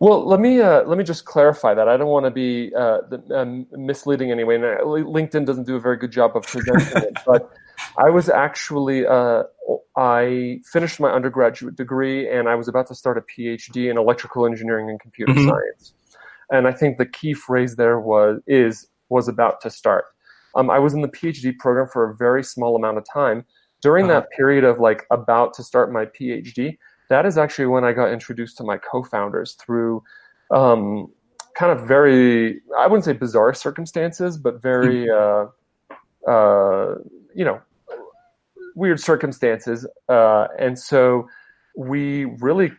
Well, 0.00 0.26
let 0.26 0.40
me 0.40 0.60
uh, 0.60 0.82
let 0.84 0.98
me 0.98 1.04
just 1.04 1.24
clarify 1.24 1.74
that. 1.74 1.88
I 1.88 1.96
don't 1.96 2.08
want 2.08 2.26
to 2.26 2.30
be 2.30 2.74
uh, 2.74 2.98
um, 3.32 3.66
misleading 3.72 4.30
anyway. 4.30 4.56
And 4.56 4.64
LinkedIn 4.64 5.46
doesn't 5.46 5.64
do 5.64 5.76
a 5.76 5.80
very 5.80 5.96
good 5.96 6.10
job 6.10 6.36
of 6.36 6.42
presenting 6.44 7.02
it, 7.02 7.16
but 7.26 7.50
I 7.96 8.10
was 8.10 8.28
actually 8.28 9.06
uh, 9.06 9.44
I 9.96 10.60
finished 10.64 10.98
my 10.98 11.10
undergraduate 11.10 11.76
degree 11.76 12.28
and 12.28 12.48
I 12.48 12.54
was 12.54 12.66
about 12.66 12.88
to 12.88 12.94
start 12.94 13.18
a 13.18 13.22
PhD 13.22 13.90
in 13.90 13.96
electrical 13.96 14.46
engineering 14.46 14.90
and 14.90 14.98
computer 14.98 15.32
mm-hmm. 15.32 15.48
science. 15.48 15.94
And 16.50 16.66
I 16.66 16.72
think 16.72 16.98
the 16.98 17.06
key 17.06 17.32
phrase 17.32 17.76
there 17.76 18.00
was 18.00 18.40
is 18.46 18.86
was 19.08 19.28
about 19.28 19.60
to 19.62 19.70
start. 19.70 20.06
Um, 20.56 20.70
I 20.70 20.78
was 20.78 20.94
in 20.94 21.02
the 21.02 21.08
PhD 21.08 21.56
program 21.58 21.88
for 21.92 22.10
a 22.10 22.14
very 22.14 22.42
small 22.42 22.76
amount 22.76 22.98
of 22.98 23.04
time. 23.12 23.44
During 23.80 24.06
uh-huh. 24.06 24.20
that 24.20 24.30
period 24.30 24.64
of 24.64 24.80
like 24.80 25.04
about 25.10 25.54
to 25.54 25.62
start 25.62 25.92
my 25.92 26.06
PhD, 26.06 26.78
that 27.14 27.24
is 27.26 27.38
actually 27.38 27.66
when 27.66 27.84
I 27.84 27.92
got 27.92 28.12
introduced 28.12 28.56
to 28.58 28.64
my 28.64 28.76
co-founders 28.76 29.52
through 29.52 30.02
um, 30.50 31.12
kind 31.56 31.70
of 31.70 31.86
very, 31.86 32.60
I 32.76 32.88
wouldn't 32.88 33.04
say 33.04 33.12
bizarre 33.12 33.54
circumstances, 33.54 34.36
but 34.36 34.60
very, 34.60 35.06
mm-hmm. 35.06 35.94
uh, 36.28 36.32
uh, 36.32 36.96
you 37.34 37.44
know, 37.44 37.60
weird 38.74 38.98
circumstances. 38.98 39.86
Uh, 40.08 40.48
and 40.58 40.76
so 40.76 41.28
we 41.76 42.24
really 42.40 42.72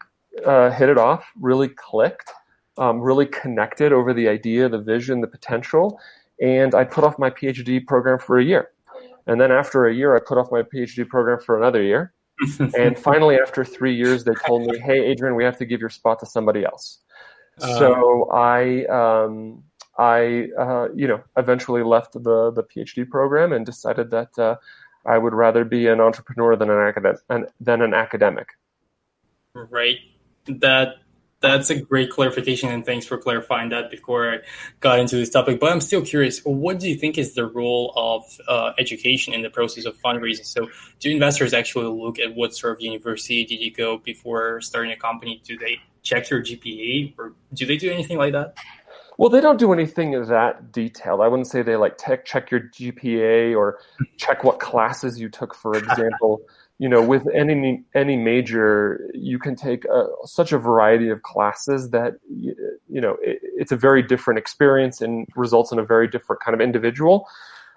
uh, 0.46 0.70
hit 0.72 0.89
it 0.89 0.98
off, 0.98 1.24
really 1.39 1.70
clicked, 1.70 2.30
um, 2.77 3.00
really 3.00 3.25
connected 3.25 3.94
over 3.94 4.13
the 4.13 4.27
idea, 4.27 4.68
the 4.68 4.82
vision, 4.82 5.22
the 5.22 5.27
potential. 5.27 5.98
And 6.42 6.75
I 6.75 6.84
put 6.84 7.06
off 7.06 7.18
my 7.18 7.30
PhD 7.30 7.86
program 7.86 8.20
for 8.20 8.38
a 8.38 8.44
year. 8.44 8.72
And 9.27 9.39
then 9.39 9.51
after 9.51 9.88
a 9.88 9.94
year, 9.96 10.13
I 10.13 10.20
put 10.20 10.38
off 10.38 10.51
my 10.51 10.62
PhD 10.62 11.08
program 11.08 11.39
for 11.39 11.58
another 11.58 11.82
year. 11.82 12.12
and 12.77 12.98
finally, 12.98 13.38
after 13.38 13.63
three 13.63 13.96
years, 13.96 14.24
they 14.24 14.34
told 14.46 14.65
me, 14.65 14.77
"Hey, 14.80 15.06
Adrian, 15.06 15.36
we 15.36 15.44
have 15.44 15.58
to 15.58 15.65
give 15.65 15.80
your 15.80 15.89
spot 15.89 16.20
to 16.20 16.25
somebody 16.25 16.65
else." 16.65 17.00
Uh, 17.62 17.80
so 17.80 18.30
I, 18.32 18.86
um, 18.86 19.63
I, 19.98 20.50
uh, 20.60 20.89
you 20.94 21.08
know, 21.08 21.24
eventually 21.38 21.84
left 21.84 22.13
the 22.13 22.51
the 22.51 22.63
PhD 22.63 23.10
program 23.10 23.54
and 23.54 23.65
decided 23.65 24.12
that 24.12 24.38
uh, 24.38 24.58
I 25.06 25.18
would 25.18 25.34
rather 25.34 25.63
be 25.63 25.88
an 25.88 26.01
entrepreneur 26.01 26.56
than 26.56 26.70
an 26.70 26.80
academic 26.80 27.22
than 27.60 27.82
an 27.82 27.94
academic. 27.94 28.50
Right. 29.54 29.98
That 30.46 30.98
that's 31.48 31.70
a 31.70 31.80
great 31.80 32.10
clarification, 32.10 32.70
and 32.70 32.86
thanks 32.86 33.06
for 33.06 33.18
clarifying 33.18 33.70
that 33.70 33.92
before 33.92 34.34
I 34.34 34.38
got 34.80 35.00
into 35.00 35.16
this 35.16 35.30
topic. 35.30 35.60
But 35.60 35.72
I'm 35.72 35.82
still 35.82 36.04
curious, 36.04 36.40
what 36.40 36.80
do 36.80 36.90
you 36.90 36.96
think 36.96 37.18
is 37.18 37.36
the 37.36 37.46
role 37.46 37.94
of 37.96 38.24
uh, 38.48 38.74
education 38.78 39.34
in 39.34 39.42
the 39.42 39.50
process 39.50 39.86
of 39.86 39.98
fundraising? 40.02 40.46
So, 40.46 40.70
do 41.00 41.10
investors 41.10 41.54
actually 41.54 41.88
look 41.88 42.20
at 42.20 42.36
what 42.36 42.56
sort 42.56 42.74
of 42.74 42.82
university 42.82 43.46
did 43.46 43.60
you 43.60 43.72
go 43.72 43.98
before 43.98 44.62
starting 44.62 44.92
a 44.92 44.98
company? 44.98 45.42
Do 45.44 45.58
they 45.58 45.80
check 46.04 46.30
your 46.30 46.42
GPA, 46.42 47.14
or 47.18 47.34
do 47.54 47.66
they 47.66 47.78
do 47.78 47.92
anything 47.92 48.18
like 48.18 48.34
that? 48.34 48.56
Well, 49.18 49.30
they 49.30 49.40
don't 49.40 49.58
do 49.58 49.72
anything 49.72 50.12
that 50.12 50.74
detailed. 50.74 51.22
I 51.22 51.28
wouldn't 51.30 51.48
say 51.48 51.62
they 51.62 51.78
like 51.78 51.98
tech, 51.98 52.25
check 52.25 52.52
your 52.52 52.60
GPA 52.60 53.58
or 53.58 53.80
check 54.18 54.44
what 54.44 54.60
classes 54.60 55.20
you 55.20 55.30
took, 55.30 55.56
for 55.56 55.78
example 55.78 56.42
you 56.77 56.89
know 56.89 57.01
with 57.01 57.25
any 57.34 57.84
any 57.94 58.17
major 58.17 59.10
you 59.13 59.39
can 59.39 59.55
take 59.55 59.86
a, 59.86 60.08
such 60.25 60.51
a 60.51 60.58
variety 60.58 61.10
of 61.10 61.22
classes 61.22 61.89
that 61.91 62.15
you 62.29 63.01
know 63.01 63.17
it, 63.22 63.39
it's 63.41 63.72
a 63.72 63.77
very 63.77 64.01
different 64.01 64.38
experience 64.38 65.01
and 65.01 65.27
results 65.36 65.72
in 65.72 65.79
a 65.79 65.86
very 65.86 66.08
different 66.08 66.41
kind 66.41 66.53
of 66.53 66.62
individual. 66.62 67.27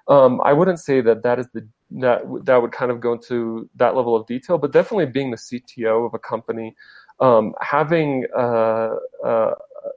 Um, 0.09 0.41
i 0.43 0.55
wouldn't 0.55 0.81
say 0.81 1.03
that 1.03 1.23
that 1.23 1.39
is 1.39 1.49
the 1.53 1.67
that 1.91 2.23
that 2.45 2.63
would 2.63 2.73
kind 2.73 2.91
of 2.91 3.01
go 3.01 3.13
into 3.13 3.69
that 3.77 3.95
level 3.95 4.17
of 4.17 4.27
detail 4.27 4.57
but 4.57 4.73
definitely 4.73 5.07
being 5.07 5.31
the 5.31 5.37
cto 5.37 6.07
of 6.07 6.15
a 6.15 6.19
company 6.19 6.75
um, 7.21 7.55
having 7.61 8.27
uh, 8.37 8.95
uh, 9.25 9.55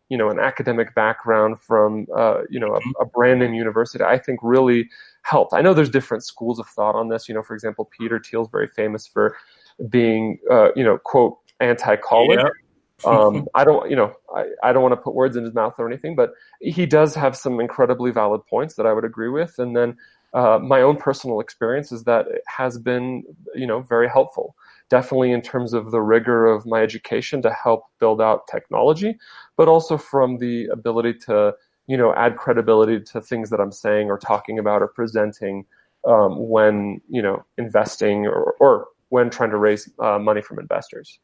you 0.09 0.17
know 0.17 0.29
an 0.29 0.39
academic 0.39 0.93
background 0.95 1.59
from 1.59 2.07
uh, 2.15 2.41
you 2.49 2.59
know 2.59 2.75
a, 2.75 3.03
a 3.03 3.05
brand 3.05 3.39
name 3.39 3.53
university 3.53 4.03
i 4.03 4.17
think 4.17 4.39
really 4.41 4.89
helped. 5.23 5.53
I 5.53 5.61
know 5.61 5.73
there's 5.73 5.89
different 5.89 6.23
schools 6.23 6.59
of 6.59 6.67
thought 6.67 6.95
on 6.95 7.09
this. 7.09 7.27
You 7.27 7.35
know, 7.35 7.43
for 7.43 7.53
example, 7.53 7.89
Peter 7.97 8.19
Thiel's 8.19 8.49
very 8.51 8.67
famous 8.67 9.07
for 9.07 9.35
being, 9.89 10.39
uh, 10.49 10.69
you 10.75 10.83
know, 10.83 10.97
quote 10.97 11.37
anti-college. 11.59 12.39
um, 13.05 13.47
I 13.53 13.63
don't, 13.63 13.89
you 13.89 13.95
know, 13.95 14.13
I, 14.35 14.45
I 14.63 14.73
don't 14.73 14.81
want 14.81 14.93
to 14.93 15.01
put 15.01 15.13
words 15.13 15.35
in 15.35 15.43
his 15.43 15.53
mouth 15.53 15.75
or 15.77 15.87
anything, 15.87 16.15
but 16.15 16.31
he 16.59 16.85
does 16.85 17.15
have 17.15 17.35
some 17.35 17.59
incredibly 17.59 18.11
valid 18.11 18.41
points 18.47 18.75
that 18.75 18.85
I 18.85 18.93
would 18.93 19.05
agree 19.05 19.29
with. 19.29 19.55
And 19.57 19.75
then 19.75 19.97
uh, 20.33 20.59
my 20.61 20.81
own 20.81 20.97
personal 20.97 21.39
experience 21.39 21.91
is 21.91 22.03
that 22.05 22.27
it 22.27 22.41
has 22.47 22.77
been, 22.77 23.23
you 23.55 23.67
know, 23.67 23.81
very 23.81 24.09
helpful. 24.09 24.55
Definitely 24.91 25.31
in 25.31 25.41
terms 25.41 25.73
of 25.73 25.91
the 25.91 26.01
rigor 26.01 26.45
of 26.45 26.65
my 26.65 26.81
education 26.81 27.41
to 27.43 27.51
help 27.51 27.85
build 27.97 28.21
out 28.21 28.45
technology, 28.47 29.17
but 29.55 29.69
also 29.69 29.97
from 29.97 30.37
the 30.37 30.65
ability 30.65 31.13
to 31.25 31.55
you 31.87 31.95
know 31.95 32.13
add 32.13 32.35
credibility 32.35 32.99
to 32.99 33.21
things 33.21 33.49
that 33.51 33.61
I'm 33.61 33.71
saying 33.71 34.09
or 34.09 34.17
talking 34.17 34.59
about 34.59 34.81
or 34.81 34.89
presenting 34.89 35.65
um, 36.05 36.49
when 36.49 36.99
you 37.09 37.21
know 37.21 37.45
investing 37.57 38.27
or, 38.27 38.55
or 38.59 38.87
when 39.07 39.29
trying 39.29 39.51
to 39.51 39.57
raise 39.57 39.89
uh, 39.99 40.19
money 40.19 40.41
from 40.41 40.59
investors. 40.59 41.19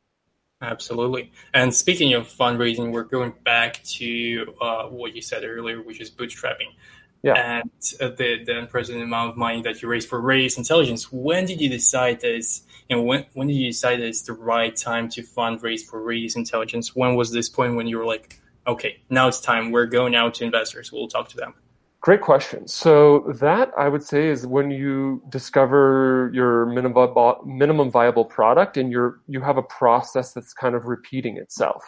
Absolutely. 0.61 1.31
And 1.53 1.75
speaking 1.75 2.13
of 2.13 2.27
fundraising, 2.27 2.91
we're 2.91 3.03
going 3.03 3.33
back 3.43 3.83
to 3.97 4.55
uh, 4.59 4.83
what 4.85 5.13
you 5.15 5.21
said 5.21 5.43
earlier, 5.43 5.83
which 5.83 6.01
is 6.01 6.09
bootstrapping. 6.09 6.71
Yeah. 7.23 7.61
And 7.61 7.71
uh, 7.99 8.15
the, 8.15 8.43
the 8.45 8.59
unprecedented 8.59 9.07
amount 9.07 9.31
of 9.31 9.37
money 9.37 9.61
that 9.63 9.81
you 9.81 9.89
raised 9.89 10.07
for 10.07 10.21
Radius 10.21 10.57
Intelligence. 10.57 11.11
When 11.11 11.45
did 11.45 11.59
you 11.59 11.69
decide 11.69 12.21
this? 12.21 12.63
You 12.89 12.95
know, 12.95 13.01
when 13.01 13.25
when 13.33 13.47
did 13.47 13.55
you 13.55 13.67
decide 13.67 13.99
that 13.99 14.07
it's 14.07 14.21
the 14.21 14.33
right 14.33 14.75
time 14.75 15.09
to 15.09 15.21
fundraise 15.21 15.81
for 15.81 16.01
Radius 16.01 16.35
Intelligence? 16.35 16.95
When 16.95 17.15
was 17.15 17.31
this 17.31 17.49
point 17.49 17.75
when 17.75 17.87
you 17.87 17.97
were 17.97 18.05
like, 18.05 18.39
okay, 18.65 19.01
now 19.09 19.27
it's 19.27 19.41
time. 19.41 19.71
We're 19.71 19.87
going 19.87 20.15
out 20.15 20.35
to 20.35 20.45
investors. 20.45 20.91
We'll 20.91 21.07
talk 21.07 21.29
to 21.29 21.37
them. 21.37 21.53
Great 21.99 22.21
question. 22.21 22.67
So 22.67 23.33
that 23.39 23.71
I 23.77 23.89
would 23.89 24.03
say 24.03 24.27
is 24.27 24.45
when 24.45 24.71
you 24.71 25.21
discover 25.29 26.31
your 26.33 26.67
minimum 26.67 27.13
minimum 27.45 27.91
viable 27.91 28.23
product 28.23 28.77
and 28.77 28.91
you're 28.91 29.19
you 29.27 29.41
have 29.41 29.57
a 29.57 29.63
process 29.63 30.31
that's 30.31 30.53
kind 30.53 30.75
of 30.75 30.85
repeating 30.85 31.37
itself. 31.37 31.83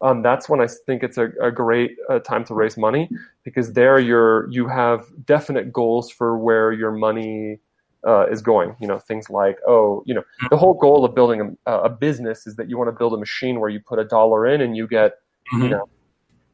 Um, 0.00 0.22
that's 0.22 0.48
when 0.48 0.60
I 0.60 0.68
think 0.86 1.02
it's 1.02 1.18
a, 1.18 1.30
a 1.42 1.50
great 1.50 1.96
uh, 2.08 2.20
time 2.20 2.44
to 2.44 2.54
raise 2.54 2.76
money 2.76 3.10
because 3.42 3.72
there 3.72 3.98
you're 3.98 4.48
you 4.50 4.68
have 4.68 5.06
definite 5.24 5.72
goals 5.72 6.10
for 6.10 6.38
where 6.38 6.72
your 6.72 6.92
money 6.92 7.58
uh, 8.06 8.26
is 8.26 8.40
going. 8.40 8.76
You 8.80 8.86
know 8.86 8.98
things 8.98 9.28
like 9.28 9.58
oh 9.66 10.02
you 10.06 10.14
know 10.14 10.22
the 10.50 10.56
whole 10.56 10.74
goal 10.74 11.04
of 11.04 11.14
building 11.14 11.56
a, 11.66 11.72
a 11.72 11.88
business 11.88 12.46
is 12.46 12.56
that 12.56 12.68
you 12.70 12.78
want 12.78 12.88
to 12.88 12.92
build 12.92 13.12
a 13.12 13.18
machine 13.18 13.58
where 13.58 13.70
you 13.70 13.80
put 13.80 13.98
a 13.98 14.04
dollar 14.04 14.46
in 14.46 14.60
and 14.60 14.76
you 14.76 14.86
get 14.86 15.14
mm-hmm. 15.52 15.64
you 15.64 15.68
know 15.70 15.88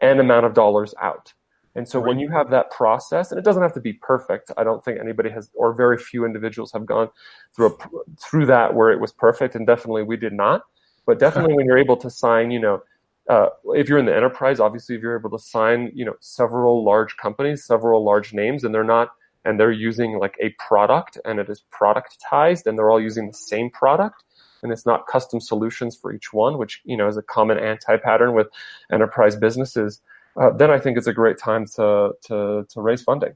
an 0.00 0.20
amount 0.20 0.46
of 0.46 0.54
dollars 0.54 0.94
out. 1.02 1.32
And 1.76 1.88
so 1.88 1.98
when 1.98 2.20
you 2.20 2.30
have 2.30 2.50
that 2.50 2.70
process, 2.70 3.32
and 3.32 3.38
it 3.38 3.44
doesn't 3.44 3.62
have 3.62 3.72
to 3.72 3.80
be 3.80 3.94
perfect. 3.94 4.52
I 4.56 4.62
don't 4.62 4.84
think 4.84 5.00
anybody 5.00 5.28
has, 5.30 5.50
or 5.54 5.72
very 5.72 5.98
few 5.98 6.24
individuals 6.24 6.70
have 6.72 6.86
gone 6.86 7.08
through 7.54 7.74
a, 7.74 7.76
through 8.20 8.46
that 8.46 8.74
where 8.74 8.92
it 8.92 9.00
was 9.00 9.12
perfect, 9.12 9.56
and 9.56 9.66
definitely 9.66 10.04
we 10.04 10.16
did 10.16 10.32
not. 10.32 10.62
But 11.04 11.18
definitely 11.18 11.54
when 11.54 11.66
you're 11.66 11.78
able 11.78 11.96
to 11.98 12.08
sign, 12.08 12.52
you 12.52 12.60
know, 12.60 12.80
uh, 13.28 13.46
if 13.66 13.88
you're 13.88 13.98
in 13.98 14.06
the 14.06 14.14
enterprise, 14.14 14.60
obviously 14.60 14.96
if 14.96 15.02
you're 15.02 15.18
able 15.18 15.30
to 15.30 15.38
sign, 15.38 15.90
you 15.94 16.04
know, 16.04 16.14
several 16.20 16.84
large 16.84 17.16
companies, 17.16 17.64
several 17.64 18.04
large 18.04 18.32
names, 18.32 18.64
and 18.64 18.74
they're 18.74 18.84
not, 18.84 19.10
and 19.44 19.58
they're 19.58 19.72
using 19.72 20.18
like 20.18 20.36
a 20.40 20.50
product, 20.58 21.18
and 21.24 21.38
it 21.38 21.48
is 21.48 21.64
productized, 21.72 22.66
and 22.66 22.78
they're 22.78 22.90
all 22.90 23.00
using 23.00 23.26
the 23.26 23.34
same 23.34 23.70
product, 23.70 24.24
and 24.62 24.72
it's 24.72 24.86
not 24.86 25.06
custom 25.06 25.40
solutions 25.40 25.96
for 25.96 26.12
each 26.12 26.32
one, 26.32 26.58
which 26.58 26.80
you 26.84 26.96
know 26.96 27.08
is 27.08 27.16
a 27.16 27.22
common 27.22 27.58
anti-pattern 27.58 28.34
with 28.34 28.48
enterprise 28.92 29.36
businesses, 29.36 30.00
uh, 30.36 30.50
then 30.50 30.70
I 30.70 30.78
think 30.78 30.98
it's 30.98 31.06
a 31.06 31.12
great 31.12 31.38
time 31.38 31.66
to 31.76 32.12
to 32.26 32.66
to 32.68 32.80
raise 32.80 33.02
funding. 33.02 33.34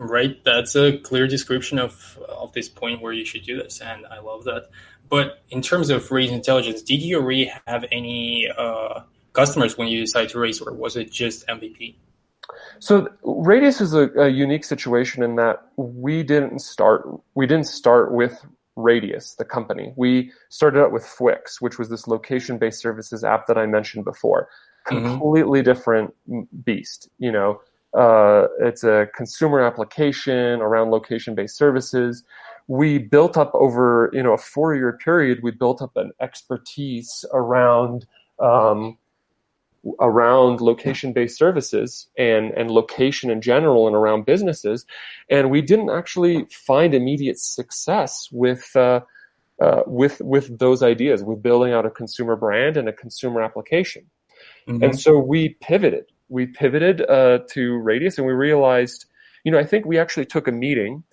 Right, 0.00 0.42
that's 0.44 0.76
a 0.76 0.96
clear 0.98 1.26
description 1.26 1.78
of 1.78 2.18
of 2.28 2.52
this 2.52 2.68
point 2.68 3.02
where 3.02 3.12
you 3.12 3.24
should 3.24 3.42
do 3.42 3.56
this, 3.56 3.80
and 3.80 4.06
I 4.06 4.20
love 4.20 4.44
that. 4.44 4.70
But 5.08 5.42
in 5.50 5.62
terms 5.62 5.90
of 5.90 6.10
Radius 6.10 6.34
Intelligence, 6.34 6.82
did 6.82 7.02
you 7.02 7.18
already 7.18 7.50
have 7.66 7.84
any 7.90 8.48
uh, 8.56 9.00
customers 9.32 9.78
when 9.78 9.88
you 9.88 10.00
decided 10.00 10.30
to 10.30 10.38
raise, 10.38 10.60
or 10.60 10.72
was 10.72 10.96
it 10.96 11.10
just 11.10 11.46
MVP? 11.46 11.96
So 12.80 13.08
Radius 13.22 13.80
is 13.80 13.94
a, 13.94 14.10
a, 14.16 14.28
unique 14.28 14.64
situation 14.64 15.22
in 15.22 15.36
that 15.36 15.62
we 15.76 16.22
didn't 16.22 16.60
start 16.60 17.08
we 17.34 17.46
didn't 17.46 17.66
start 17.66 18.12
with 18.12 18.44
Radius, 18.76 19.34
the 19.34 19.44
company. 19.44 19.92
We 19.96 20.32
started 20.48 20.80
out 20.80 20.92
with 20.92 21.02
Fwix, 21.02 21.60
which 21.60 21.78
was 21.78 21.88
this 21.88 22.06
location-based 22.06 22.80
services 22.80 23.24
app 23.24 23.46
that 23.48 23.58
I 23.58 23.66
mentioned 23.66 24.04
before. 24.04 24.48
Mm-hmm. 24.86 25.04
Completely 25.04 25.62
different 25.62 26.14
beast. 26.64 27.08
You 27.18 27.32
know, 27.32 27.60
uh, 27.98 28.46
it's 28.60 28.84
a 28.84 29.08
consumer 29.14 29.60
application 29.60 30.60
around 30.60 30.90
location-based 30.90 31.56
services. 31.56 32.22
We 32.68 32.98
built 32.98 33.36
up 33.36 33.50
over 33.54 34.10
you 34.12 34.22
know 34.22 34.34
a 34.34 34.38
four-year 34.38 34.98
period. 35.02 35.40
We 35.42 35.50
built 35.50 35.82
up 35.82 35.96
an 35.96 36.12
expertise 36.20 37.24
around 37.32 38.06
um, 38.38 38.98
around 40.00 40.60
location 40.60 41.12
based 41.12 41.38
services 41.38 42.08
and, 42.16 42.50
and 42.52 42.70
location 42.70 43.30
in 43.30 43.40
general 43.40 43.86
and 43.86 43.94
around 43.94 44.26
businesses. 44.26 44.84
And 45.30 45.50
we 45.50 45.62
didn't 45.62 45.90
actually 45.90 46.46
find 46.50 46.94
immediate 46.94 47.38
success 47.38 48.28
with, 48.32 48.74
uh, 48.74 49.00
uh, 49.60 49.82
with, 49.86 50.20
with 50.20 50.58
those 50.58 50.82
ideas, 50.82 51.22
with 51.22 51.42
building 51.42 51.72
out 51.72 51.86
a 51.86 51.90
consumer 51.90 52.36
brand 52.36 52.76
and 52.76 52.88
a 52.88 52.92
consumer 52.92 53.42
application. 53.42 54.04
Mm-hmm. 54.68 54.84
And 54.84 55.00
so 55.00 55.18
we 55.18 55.50
pivoted. 55.60 56.06
We 56.28 56.46
pivoted 56.46 57.08
uh, 57.08 57.40
to 57.50 57.76
Radius 57.78 58.18
and 58.18 58.26
we 58.26 58.32
realized, 58.32 59.06
you 59.44 59.52
know, 59.52 59.58
I 59.58 59.64
think 59.64 59.86
we 59.86 59.98
actually 59.98 60.26
took 60.26 60.46
a 60.46 60.52
meeting 60.52 61.04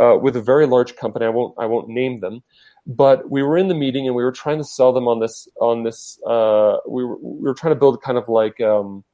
uh, 0.00 0.16
with 0.20 0.36
a 0.36 0.42
very 0.42 0.66
large 0.66 0.96
company. 0.96 1.26
I 1.26 1.30
won't, 1.30 1.54
I 1.58 1.66
won't 1.66 1.88
name 1.88 2.20
them. 2.20 2.42
But 2.86 3.30
we 3.30 3.42
were 3.42 3.56
in 3.56 3.68
the 3.68 3.74
meeting 3.74 4.06
and 4.06 4.16
we 4.16 4.24
were 4.24 4.32
trying 4.32 4.58
to 4.58 4.64
sell 4.64 4.92
them 4.92 5.06
on 5.06 5.20
this 5.20 5.46
on 5.60 5.84
this 5.84 6.20
uh, 6.26 6.78
we, 6.88 7.04
were, 7.04 7.16
we 7.18 7.42
were 7.42 7.54
trying 7.54 7.72
to 7.72 7.78
build 7.78 8.02
kind 8.02 8.18
of 8.18 8.28
like 8.28 8.60
um, 8.60 9.04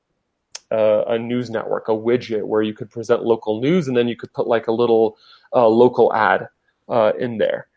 uh, 0.73 1.05
a 1.07 1.19
news 1.19 1.51
network 1.51 1.89
a 1.89 1.93
widget 1.93 2.45
where 2.45 2.63
you 2.63 2.73
could 2.73 2.91
present 2.91 3.25
local 3.25 3.61
news 3.61 3.87
and 3.87 3.97
then 3.97 4.09
you 4.09 4.17
could 4.17 4.33
put 4.33 4.47
like 4.47 4.69
a 4.69 4.73
little 4.73 5.19
uh, 5.55 5.69
local 5.69 6.15
ad 6.15 6.49
uh, 6.89 7.13
in 7.19 7.37
there. 7.37 7.69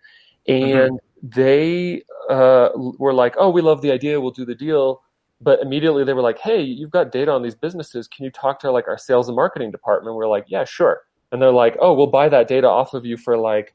And 0.48 0.92
mm-hmm. 0.92 1.28
they 1.28 2.04
uh, 2.30 2.70
were 2.76 3.14
like 3.14 3.36
oh 3.38 3.50
we 3.50 3.62
love 3.62 3.82
the 3.82 3.92
idea. 3.92 4.20
We'll 4.20 4.32
do 4.32 4.46
the 4.46 4.56
deal. 4.56 5.02
But 5.42 5.60
immediately 5.62 6.06
they 6.06 6.14
were 6.14 6.22
like 6.22 6.40
hey 6.40 6.62
you've 6.62 6.92
got 6.92 7.12
data 7.12 7.32
on 7.32 7.44
these 7.44 7.56
businesses. 7.56 8.08
Can 8.08 8.24
you 8.24 8.32
talk 8.32 8.62
to 8.62 8.72
like 8.72 8.88
our 8.88 8.98
sales 8.98 9.28
and 9.28 9.36
marketing 9.36 9.72
department? 9.72 10.16
We're 10.16 10.30
like 10.30 10.46
yeah 10.48 10.64
sure 10.64 11.02
and 11.32 11.42
they're 11.42 11.52
like 11.52 11.78
oh 11.80 11.94
we'll 11.94 12.08
buy 12.08 12.30
that 12.30 12.48
data 12.48 12.68
off 12.68 12.94
of 12.94 13.06
you 13.06 13.18
for 13.18 13.38
like 13.38 13.74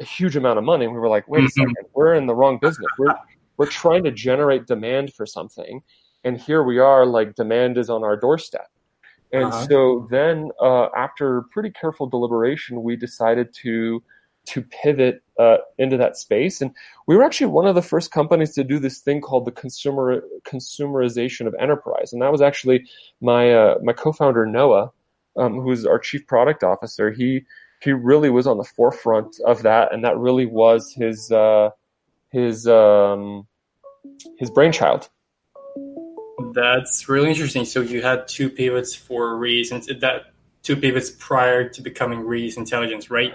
a 0.00 0.04
huge 0.04 0.36
amount 0.36 0.58
of 0.58 0.64
money. 0.64 0.84
And 0.84 0.94
we 0.94 1.00
were 1.00 1.08
like, 1.08 1.28
wait 1.28 1.40
a 1.40 1.42
mm-hmm. 1.46 1.60
second, 1.60 1.76
we're 1.94 2.14
in 2.14 2.26
the 2.26 2.34
wrong 2.34 2.58
business. 2.60 2.86
We're 2.98 3.14
we're 3.56 3.66
trying 3.66 4.04
to 4.04 4.12
generate 4.12 4.66
demand 4.66 5.12
for 5.12 5.26
something, 5.26 5.82
and 6.24 6.40
here 6.40 6.62
we 6.62 6.78
are, 6.78 7.04
like 7.04 7.34
demand 7.34 7.76
is 7.76 7.90
on 7.90 8.04
our 8.04 8.16
doorstep. 8.16 8.68
And 9.32 9.46
Uh-huh. 9.46 9.66
so 9.66 10.08
then, 10.10 10.50
uh, 10.60 10.88
after 10.96 11.42
pretty 11.52 11.70
careful 11.70 12.06
deliberation, 12.06 12.82
we 12.82 12.96
decided 12.96 13.52
to 13.62 14.02
to 14.46 14.62
pivot 14.62 15.22
uh, 15.38 15.58
into 15.76 15.98
that 15.98 16.16
space. 16.16 16.62
And 16.62 16.70
we 17.06 17.16
were 17.16 17.22
actually 17.22 17.48
one 17.48 17.66
of 17.66 17.74
the 17.74 17.82
first 17.82 18.10
companies 18.12 18.54
to 18.54 18.64
do 18.64 18.78
this 18.78 19.00
thing 19.00 19.20
called 19.20 19.44
the 19.44 19.52
consumer 19.52 20.22
consumerization 20.46 21.46
of 21.46 21.54
enterprise. 21.58 22.12
And 22.12 22.22
that 22.22 22.32
was 22.32 22.40
actually 22.40 22.86
my 23.20 23.52
uh, 23.52 23.74
my 23.82 23.92
co-founder 23.92 24.46
Noah, 24.46 24.92
um, 25.38 25.60
who's 25.60 25.86
our 25.86 25.98
chief 25.98 26.26
product 26.26 26.62
officer. 26.62 27.10
He 27.10 27.44
he 27.80 27.92
really 27.92 28.30
was 28.30 28.46
on 28.46 28.58
the 28.58 28.64
forefront 28.64 29.36
of 29.46 29.62
that, 29.62 29.92
and 29.92 30.04
that 30.04 30.16
really 30.18 30.46
was 30.46 30.92
his 30.96 31.30
uh, 31.30 31.70
his 32.30 32.66
um, 32.66 33.46
his 34.38 34.50
brainchild. 34.50 35.08
That's 36.54 37.08
really 37.08 37.30
interesting. 37.30 37.64
So 37.64 37.80
you 37.80 38.02
had 38.02 38.26
two 38.28 38.50
pivots 38.50 38.94
for 38.94 39.36
reasons 39.36 39.86
that 39.86 40.22
two 40.62 40.76
pivots 40.76 41.10
prior 41.10 41.68
to 41.68 41.82
becoming 41.82 42.20
Radius 42.20 42.56
Intelligence, 42.56 43.10
right? 43.10 43.34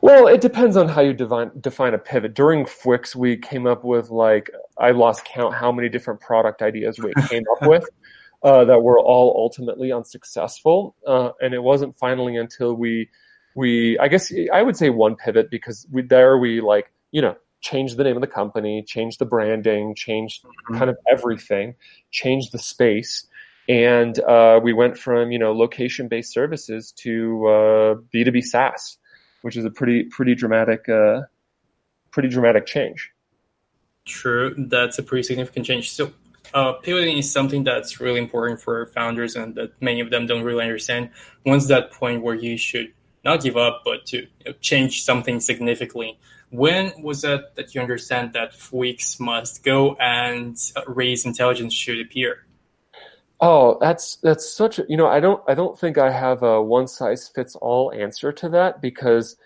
Well, 0.00 0.26
it 0.26 0.40
depends 0.40 0.76
on 0.76 0.88
how 0.88 1.02
you 1.02 1.12
define 1.12 1.50
define 1.60 1.94
a 1.94 1.98
pivot. 1.98 2.34
During 2.34 2.64
Fwix, 2.64 3.14
we 3.14 3.36
came 3.36 3.66
up 3.66 3.84
with 3.84 4.10
like 4.10 4.50
I 4.78 4.90
lost 4.90 5.24
count 5.24 5.54
how 5.54 5.72
many 5.72 5.88
different 5.88 6.20
product 6.20 6.62
ideas 6.62 6.98
we 6.98 7.12
came 7.28 7.44
up 7.52 7.68
with 7.68 7.88
uh, 8.42 8.64
that 8.64 8.82
were 8.82 8.98
all 8.98 9.34
ultimately 9.36 9.92
unsuccessful. 9.92 10.94
Uh, 11.06 11.30
and 11.40 11.54
it 11.54 11.62
wasn't 11.62 11.96
finally 11.96 12.36
until 12.36 12.74
we 12.74 13.08
we 13.54 13.98
I 13.98 14.08
guess 14.08 14.32
I 14.52 14.62
would 14.62 14.76
say 14.76 14.90
one 14.90 15.16
pivot 15.16 15.50
because 15.50 15.86
we 15.90 16.02
there 16.02 16.38
we 16.38 16.60
like 16.60 16.92
you 17.10 17.22
know 17.22 17.36
changed 17.60 17.96
the 17.96 18.04
name 18.04 18.16
of 18.16 18.20
the 18.20 18.28
company, 18.28 18.84
changed 18.86 19.18
the 19.18 19.26
branding, 19.26 19.94
changed 19.94 20.44
kind 20.74 20.90
of 20.90 20.96
everything, 21.10 21.74
changed 22.10 22.52
the 22.52 22.58
space. 22.58 23.26
And 23.68 24.18
uh, 24.20 24.60
we 24.62 24.72
went 24.72 24.96
from 24.96 25.32
you 25.32 25.38
know 25.38 25.52
location 25.52 26.08
based 26.08 26.32
services 26.32 26.92
to 26.98 28.00
B 28.10 28.24
two 28.24 28.32
B 28.32 28.40
SaaS 28.40 28.98
which 29.42 29.56
is 29.56 29.64
a 29.64 29.70
pretty 29.70 30.04
pretty 30.04 30.34
dramatic 30.34 30.88
uh, 30.88 31.22
pretty 32.10 32.28
dramatic 32.28 32.66
change. 32.66 33.10
True, 34.04 34.54
that's 34.56 34.98
a 34.98 35.02
pretty 35.02 35.22
significant 35.22 35.66
change. 35.66 35.90
So, 35.90 36.12
uh, 36.54 36.72
pivoting 36.74 37.18
is 37.18 37.30
something 37.30 37.64
that's 37.64 38.00
really 38.00 38.20
important 38.20 38.60
for 38.60 38.86
founders, 38.86 39.36
and 39.36 39.54
that 39.54 39.80
many 39.80 40.00
of 40.00 40.10
them 40.10 40.26
don't 40.26 40.42
really 40.42 40.64
understand. 40.64 41.10
When's 41.42 41.68
that 41.68 41.92
point 41.92 42.22
where 42.22 42.34
you 42.34 42.56
should 42.56 42.92
not 43.24 43.42
give 43.42 43.56
up, 43.56 43.82
but 43.84 44.06
to 44.06 44.18
you 44.18 44.26
know, 44.46 44.52
change 44.60 45.02
something 45.02 45.40
significantly? 45.40 46.18
When 46.50 46.92
was 47.02 47.22
that 47.22 47.56
that 47.56 47.74
you 47.74 47.80
understand 47.80 48.32
that 48.32 48.52
Fwix 48.52 49.20
must 49.20 49.64
go 49.64 49.94
and 49.96 50.56
Radius 50.86 51.26
Intelligence 51.26 51.74
should 51.74 52.00
appear? 52.00 52.46
Oh, 53.40 53.78
that's 53.80 54.16
that's 54.16 54.50
such 54.50 54.78
a 54.78 54.86
you 54.88 54.96
know 54.96 55.06
I 55.06 55.20
don't 55.20 55.42
I 55.46 55.54
don't 55.54 55.78
think 55.78 55.98
I 55.98 56.10
have 56.10 56.42
a 56.42 56.60
one 56.60 56.88
size 56.88 57.28
fits 57.28 57.54
all 57.56 57.92
answer 57.92 58.32
to 58.32 58.48
that 58.50 58.80
because 58.80 59.36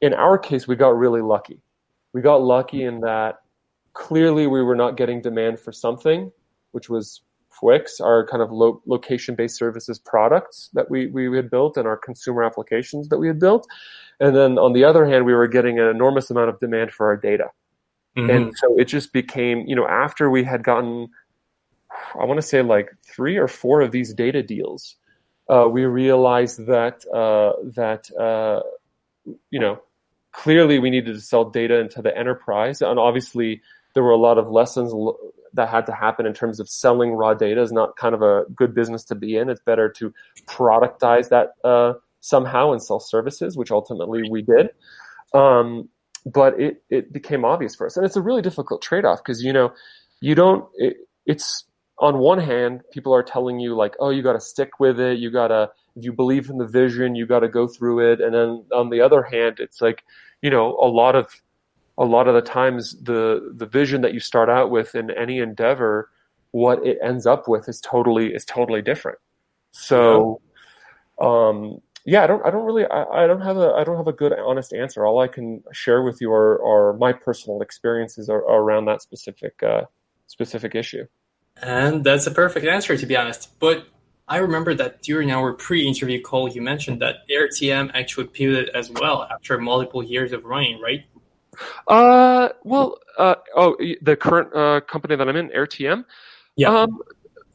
in 0.00 0.12
our 0.12 0.36
case 0.36 0.68
we 0.68 0.76
got 0.76 0.96
really 0.96 1.22
lucky. 1.22 1.60
We 2.12 2.20
got 2.20 2.42
lucky 2.42 2.84
in 2.84 3.00
that 3.00 3.40
clearly 3.94 4.46
we 4.46 4.62
were 4.62 4.76
not 4.76 4.96
getting 4.96 5.20
demand 5.20 5.60
for 5.60 5.72
something, 5.72 6.30
which 6.78 6.88
was 6.88 7.20
Fwix, 7.60 8.00
our 8.00 8.24
kind 8.24 8.40
of 8.40 8.52
lo- 8.52 8.80
location 8.86 9.34
based 9.34 9.56
services 9.56 9.98
products 9.98 10.70
that 10.74 10.88
we 10.88 11.08
we 11.08 11.34
had 11.34 11.50
built 11.50 11.76
and 11.76 11.88
our 11.88 11.96
consumer 11.96 12.44
applications 12.44 13.08
that 13.08 13.18
we 13.18 13.26
had 13.26 13.40
built, 13.40 13.66
and 14.20 14.36
then 14.36 14.58
on 14.58 14.74
the 14.74 14.84
other 14.84 15.04
hand 15.04 15.24
we 15.24 15.34
were 15.34 15.48
getting 15.48 15.80
an 15.80 15.88
enormous 15.88 16.30
amount 16.30 16.50
of 16.50 16.60
demand 16.60 16.92
for 16.92 17.08
our 17.08 17.16
data, 17.16 17.48
mm-hmm. 18.16 18.30
and 18.30 18.54
so 18.56 18.78
it 18.78 18.84
just 18.84 19.12
became 19.12 19.64
you 19.66 19.74
know 19.74 19.88
after 19.88 20.30
we 20.30 20.44
had 20.44 20.62
gotten 20.62 21.08
I 22.14 22.24
want 22.26 22.38
to 22.38 22.46
say 22.46 22.62
like 22.62 22.90
three 23.04 23.36
or 23.38 23.48
four 23.48 23.80
of 23.80 23.90
these 23.90 24.14
data 24.14 24.40
deals, 24.42 24.94
uh, 25.48 25.66
we 25.68 25.84
realized 25.84 26.66
that 26.66 27.04
uh, 27.12 27.52
that 27.74 28.08
uh, 28.14 28.62
you 29.50 29.58
know 29.58 29.80
clearly 30.32 30.78
we 30.78 30.90
needed 30.90 31.14
to 31.14 31.20
sell 31.20 31.50
data 31.50 31.80
into 31.80 32.02
the 32.02 32.16
enterprise, 32.16 32.82
and 32.82 33.00
obviously 33.00 33.62
there 33.94 34.04
were 34.04 34.12
a 34.12 34.16
lot 34.16 34.38
of 34.38 34.48
lessons 34.48 34.92
that 35.58 35.68
had 35.68 35.84
to 35.86 35.92
happen 35.92 36.26
in 36.26 36.32
terms 36.32 36.58
of 36.58 36.68
selling 36.68 37.12
raw 37.12 37.34
data 37.34 37.60
is 37.60 37.72
not 37.72 37.96
kind 37.96 38.14
of 38.14 38.22
a 38.22 38.44
good 38.54 38.74
business 38.74 39.04
to 39.04 39.14
be 39.14 39.36
in. 39.36 39.50
It's 39.50 39.60
better 39.60 39.88
to 39.90 40.12
productize 40.46 41.28
that 41.28 41.52
uh, 41.62 41.94
somehow 42.20 42.72
and 42.72 42.82
sell 42.82 43.00
services, 43.00 43.56
which 43.56 43.70
ultimately 43.70 44.28
we 44.30 44.42
did. 44.42 44.70
Um, 45.34 45.88
but 46.24 46.58
it 46.58 46.82
it 46.90 47.12
became 47.12 47.44
obvious 47.44 47.74
for 47.74 47.86
us, 47.86 47.96
and 47.96 48.04
it's 48.06 48.16
a 48.16 48.22
really 48.22 48.42
difficult 48.42 48.82
trade 48.82 49.04
off 49.04 49.18
because 49.22 49.42
you 49.42 49.52
know 49.52 49.72
you 50.20 50.34
don't. 50.34 50.66
It, 50.76 50.96
it's 51.26 51.64
on 52.00 52.18
one 52.18 52.38
hand, 52.38 52.82
people 52.92 53.14
are 53.14 53.22
telling 53.22 53.58
you 53.58 53.74
like, 53.74 53.94
oh, 53.98 54.10
you 54.10 54.22
got 54.22 54.34
to 54.34 54.40
stick 54.40 54.78
with 54.78 55.00
it. 55.00 55.18
You 55.18 55.30
got 55.30 55.48
to, 55.48 55.70
if 55.96 56.04
you 56.04 56.12
believe 56.12 56.48
in 56.48 56.58
the 56.58 56.66
vision, 56.66 57.16
you 57.16 57.26
got 57.26 57.40
to 57.40 57.48
go 57.48 57.66
through 57.66 58.12
it. 58.12 58.20
And 58.20 58.34
then 58.34 58.64
on 58.72 58.90
the 58.90 59.00
other 59.00 59.22
hand, 59.22 59.56
it's 59.58 59.80
like, 59.80 60.04
you 60.40 60.50
know, 60.50 60.78
a 60.80 60.86
lot 60.86 61.16
of, 61.16 61.26
a 61.98 62.04
lot 62.04 62.28
of 62.28 62.34
the 62.34 62.40
times 62.40 62.96
the, 63.02 63.52
the 63.54 63.66
vision 63.66 64.02
that 64.02 64.14
you 64.14 64.20
start 64.20 64.48
out 64.48 64.70
with 64.70 64.94
in 64.94 65.10
any 65.10 65.40
endeavor, 65.40 66.08
what 66.52 66.86
it 66.86 66.96
ends 67.02 67.26
up 67.26 67.48
with 67.48 67.68
is 67.68 67.80
totally, 67.80 68.32
is 68.32 68.44
totally 68.44 68.80
different. 68.80 69.18
So, 69.72 70.40
yeah. 71.20 71.26
um, 71.28 71.82
yeah, 72.04 72.22
I 72.22 72.26
don't, 72.28 72.46
I 72.46 72.50
don't 72.50 72.64
really, 72.64 72.86
I, 72.86 73.24
I 73.24 73.26
don't 73.26 73.42
have 73.42 73.58
a, 73.58 73.72
I 73.72 73.84
don't 73.84 73.96
have 73.96 74.06
a 74.06 74.12
good, 74.12 74.32
honest 74.32 74.72
answer. 74.72 75.04
All 75.04 75.20
I 75.20 75.28
can 75.28 75.62
share 75.72 76.02
with 76.02 76.20
you 76.20 76.32
are, 76.32 76.64
are 76.64 76.96
my 76.96 77.12
personal 77.12 77.60
experiences 77.60 78.30
are, 78.30 78.46
are 78.48 78.62
around 78.62 78.86
that 78.86 79.02
specific, 79.02 79.60
uh, 79.62 79.82
specific 80.26 80.74
issue. 80.74 81.04
And 81.60 82.04
that's 82.04 82.26
a 82.26 82.30
perfect 82.30 82.64
answer, 82.64 82.96
to 82.96 83.06
be 83.06 83.16
honest. 83.16 83.58
But 83.58 83.88
I 84.28 84.36
remember 84.38 84.74
that 84.74 85.02
during 85.02 85.32
our 85.32 85.52
pre-interview 85.52 86.22
call, 86.22 86.48
you 86.48 86.62
mentioned 86.62 87.02
that 87.02 87.28
AirTM 87.28 87.90
actually 87.94 88.28
pivoted 88.28 88.68
as 88.70 88.90
well 88.90 89.26
after 89.28 89.58
multiple 89.58 90.02
years 90.02 90.32
of 90.32 90.44
running, 90.44 90.80
right? 90.80 91.04
Uh, 91.86 92.50
well, 92.64 92.98
uh, 93.18 93.36
oh, 93.56 93.76
the 94.02 94.16
current 94.16 94.54
uh, 94.54 94.80
company 94.80 95.16
that 95.16 95.28
I'm 95.28 95.36
in, 95.36 95.48
AirTM. 95.50 96.04
Yeah. 96.56 96.68
Um, 96.68 97.00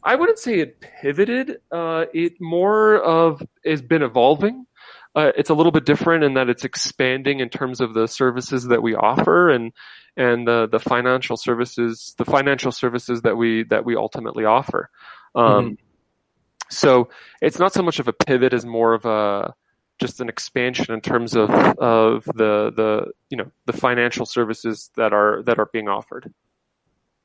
I 0.03 0.15
wouldn't 0.15 0.39
say 0.39 0.59
it 0.59 0.81
pivoted. 0.81 1.59
Uh, 1.71 2.05
it 2.13 2.39
more 2.41 3.01
of 3.01 3.41
has 3.65 3.81
been 3.81 4.03
evolving. 4.03 4.65
Uh, 5.15 5.31
it's 5.37 5.49
a 5.49 5.53
little 5.53 5.71
bit 5.71 5.85
different 5.85 6.23
in 6.23 6.33
that 6.33 6.49
it's 6.49 6.65
expanding 6.65 7.39
in 7.39 7.49
terms 7.49 7.79
of 7.79 7.93
the 7.93 8.07
services 8.07 8.65
that 8.65 8.81
we 8.81 8.95
offer 8.95 9.49
and 9.49 9.71
and 10.17 10.47
the 10.47 10.67
the 10.67 10.79
financial 10.79 11.37
services 11.37 12.15
the 12.17 12.25
financial 12.25 12.71
services 12.71 13.21
that 13.21 13.37
we 13.37 13.63
that 13.65 13.85
we 13.85 13.95
ultimately 13.95 14.45
offer. 14.45 14.89
Um, 15.35 15.45
mm-hmm. 15.45 15.73
So 16.69 17.09
it's 17.41 17.59
not 17.59 17.73
so 17.73 17.83
much 17.83 17.99
of 17.99 18.07
a 18.07 18.13
pivot 18.13 18.53
as 18.53 18.65
more 18.65 18.93
of 18.93 19.05
a 19.05 19.53
just 19.99 20.19
an 20.19 20.29
expansion 20.29 20.93
in 20.93 21.01
terms 21.01 21.35
of 21.35 21.49
of 21.49 22.25
the 22.25 22.71
the 22.75 23.11
you 23.29 23.37
know 23.37 23.51
the 23.65 23.73
financial 23.73 24.25
services 24.25 24.91
that 24.95 25.13
are 25.13 25.43
that 25.43 25.59
are 25.59 25.69
being 25.71 25.87
offered. 25.87 26.33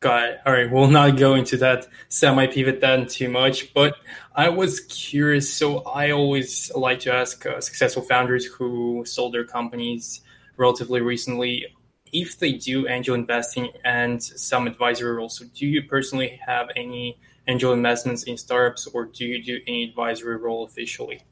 Got 0.01 0.29
it. 0.29 0.39
All 0.47 0.53
right, 0.53 0.71
we'll 0.71 0.87
not 0.87 1.17
go 1.17 1.35
into 1.35 1.57
that 1.57 1.89
semi 2.09 2.47
pivot 2.47 2.81
then 2.81 3.07
too 3.07 3.29
much, 3.29 3.75
but 3.75 3.97
I 4.35 4.49
was 4.49 4.81
curious. 4.81 5.53
So 5.53 5.79
I 5.79 6.13
always 6.13 6.71
like 6.75 7.01
to 7.01 7.13
ask 7.13 7.45
uh, 7.45 7.61
successful 7.61 8.03
founders 8.03 8.45
who 8.45 9.03
sold 9.05 9.35
their 9.35 9.45
companies 9.45 10.21
relatively 10.57 11.01
recently 11.01 11.67
if 12.13 12.39
they 12.39 12.53
do 12.53 12.89
angel 12.89 13.15
investing 13.15 13.71
and 13.85 14.23
some 14.23 14.69
advisory 14.69 15.17
roles. 15.17 15.37
So 15.37 15.47
do 15.53 15.67
you 15.67 15.83
personally 15.83 16.41
have 16.47 16.69
any 16.77 17.19
angel 17.49 17.73
investments 17.73 18.23
in 18.23 18.37
startups, 18.37 18.87
or 18.87 19.07
do 19.07 19.25
you 19.25 19.43
do 19.43 19.61
any 19.67 19.83
advisory 19.83 20.37
role 20.37 20.65
officially? 20.65 21.23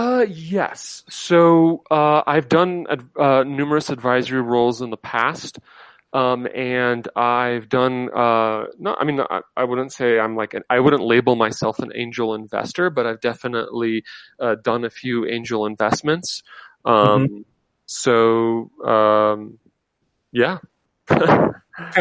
Uh, 0.00 0.24
yes. 0.30 1.04
So 1.10 1.82
uh, 1.90 2.22
I've 2.26 2.48
done 2.48 2.86
uh, 3.18 3.44
numerous 3.46 3.90
advisory 3.90 4.40
roles 4.40 4.80
in 4.80 4.88
the 4.88 4.96
past. 4.96 5.58
Um, 6.14 6.48
and 6.54 7.06
I've 7.14 7.68
done, 7.68 8.08
uh, 8.08 8.64
no, 8.78 8.96
I 8.98 9.04
mean, 9.04 9.20
I, 9.20 9.42
I, 9.58 9.64
wouldn't 9.64 9.92
say 9.92 10.18
I'm 10.18 10.36
like, 10.36 10.54
an, 10.54 10.62
I 10.70 10.80
wouldn't 10.80 11.02
label 11.02 11.36
myself 11.36 11.80
an 11.80 11.92
angel 11.94 12.34
investor, 12.34 12.88
but 12.88 13.06
I've 13.06 13.20
definitely 13.20 14.02
uh, 14.40 14.56
done 14.64 14.86
a 14.86 14.90
few 14.90 15.26
angel 15.26 15.66
investments. 15.66 16.42
Um, 16.86 16.94
mm-hmm. 17.28 17.40
So, 17.84 18.70
um, 18.82 19.58
yeah. 20.32 20.58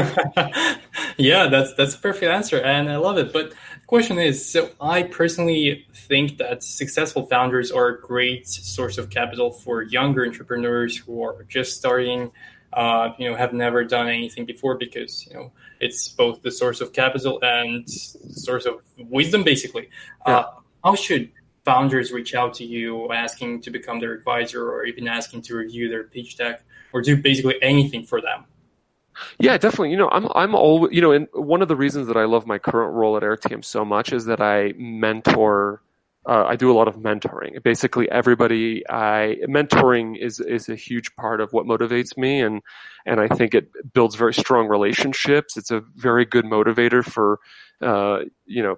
yeah, 1.18 1.48
that's 1.48 1.74
that's 1.76 1.96
a 1.96 2.00
perfect 2.00 2.32
answer, 2.32 2.60
and 2.60 2.90
I 2.92 2.98
love 2.98 3.18
it. 3.18 3.32
But 3.32 3.54
question 3.90 4.20
is, 4.20 4.48
so 4.48 4.70
I 4.80 5.02
personally 5.02 5.84
think 6.08 6.38
that 6.38 6.62
successful 6.62 7.26
founders 7.26 7.72
are 7.72 7.88
a 7.88 8.00
great 8.00 8.48
source 8.48 9.00
of 9.00 9.10
capital 9.10 9.50
for 9.50 9.82
younger 9.82 10.24
entrepreneurs 10.28 10.96
who 10.96 11.24
are 11.24 11.44
just 11.50 11.76
starting 11.76 12.32
uh, 12.74 13.10
you 13.18 13.28
know, 13.28 13.36
have 13.36 13.52
never 13.52 13.84
done 13.84 14.08
anything 14.08 14.46
before 14.46 14.78
because, 14.78 15.26
you 15.26 15.34
know, 15.34 15.52
it's 15.80 16.08
both 16.10 16.44
the 16.44 16.52
source 16.52 16.82
of 16.82 16.94
capital 16.94 17.40
and 17.42 17.90
source 17.90 18.68
of 18.68 18.76
wisdom, 18.98 19.42
basically. 19.42 19.90
Yeah. 20.28 20.38
Uh, 20.38 20.52
how 20.84 20.94
should 20.94 21.32
founders 21.66 22.12
reach 22.12 22.36
out 22.36 22.54
to 22.54 22.64
you 22.64 23.12
asking 23.12 23.62
to 23.62 23.72
become 23.72 24.00
their 24.00 24.14
advisor 24.14 24.70
or 24.72 24.86
even 24.86 25.08
asking 25.08 25.42
to 25.42 25.56
review 25.56 25.90
their 25.90 26.04
pitch 26.04 26.38
deck 26.38 26.62
or 26.94 27.02
do 27.02 27.18
basically 27.18 27.58
anything 27.64 28.04
for 28.04 28.22
them? 28.22 28.46
Yeah, 29.40 29.58
definitely. 29.58 29.92
You 29.92 29.98
know, 29.98 30.10
I'm 30.10 30.28
I'm 30.36 30.56
always 30.56 30.94
you 30.94 31.02
know, 31.02 31.12
and 31.12 31.28
one 31.34 31.62
of 31.62 31.68
the 31.68 31.76
reasons 31.76 32.08
that 32.08 32.18
I 32.18 32.26
love 32.26 32.46
my 32.48 32.58
current 32.60 32.94
role 32.94 33.18
at 33.18 33.24
AirTM 33.24 33.64
so 33.64 33.86
much 33.86 34.14
is 34.14 34.26
that 34.26 34.42
I 34.42 34.74
mentor 34.78 35.82
uh, 36.26 36.46
I 36.48 36.56
do 36.56 36.72
a 36.72 36.74
lot 36.74 36.88
of 36.88 36.98
mentoring. 36.98 37.62
Basically, 37.64 38.10
everybody 38.12 38.84
I 38.90 39.38
mentoring 39.48 40.18
is 40.22 40.40
is 40.40 40.70
a 40.70 40.76
huge 40.76 41.16
part 41.16 41.42
of 41.42 41.54
what 41.54 41.66
motivates 41.66 42.18
me, 42.18 42.42
and 42.42 42.62
and 43.06 43.20
I 43.20 43.28
think 43.28 43.56
it 43.56 43.70
builds 43.94 44.16
very 44.16 44.34
strong 44.34 44.68
relationships. 44.68 45.58
It's 45.58 45.72
a 45.72 45.82
very 45.96 46.26
good 46.26 46.46
motivator 46.46 47.04
for 47.04 47.40
uh, 47.82 48.20
you 48.46 48.62
know 48.62 48.78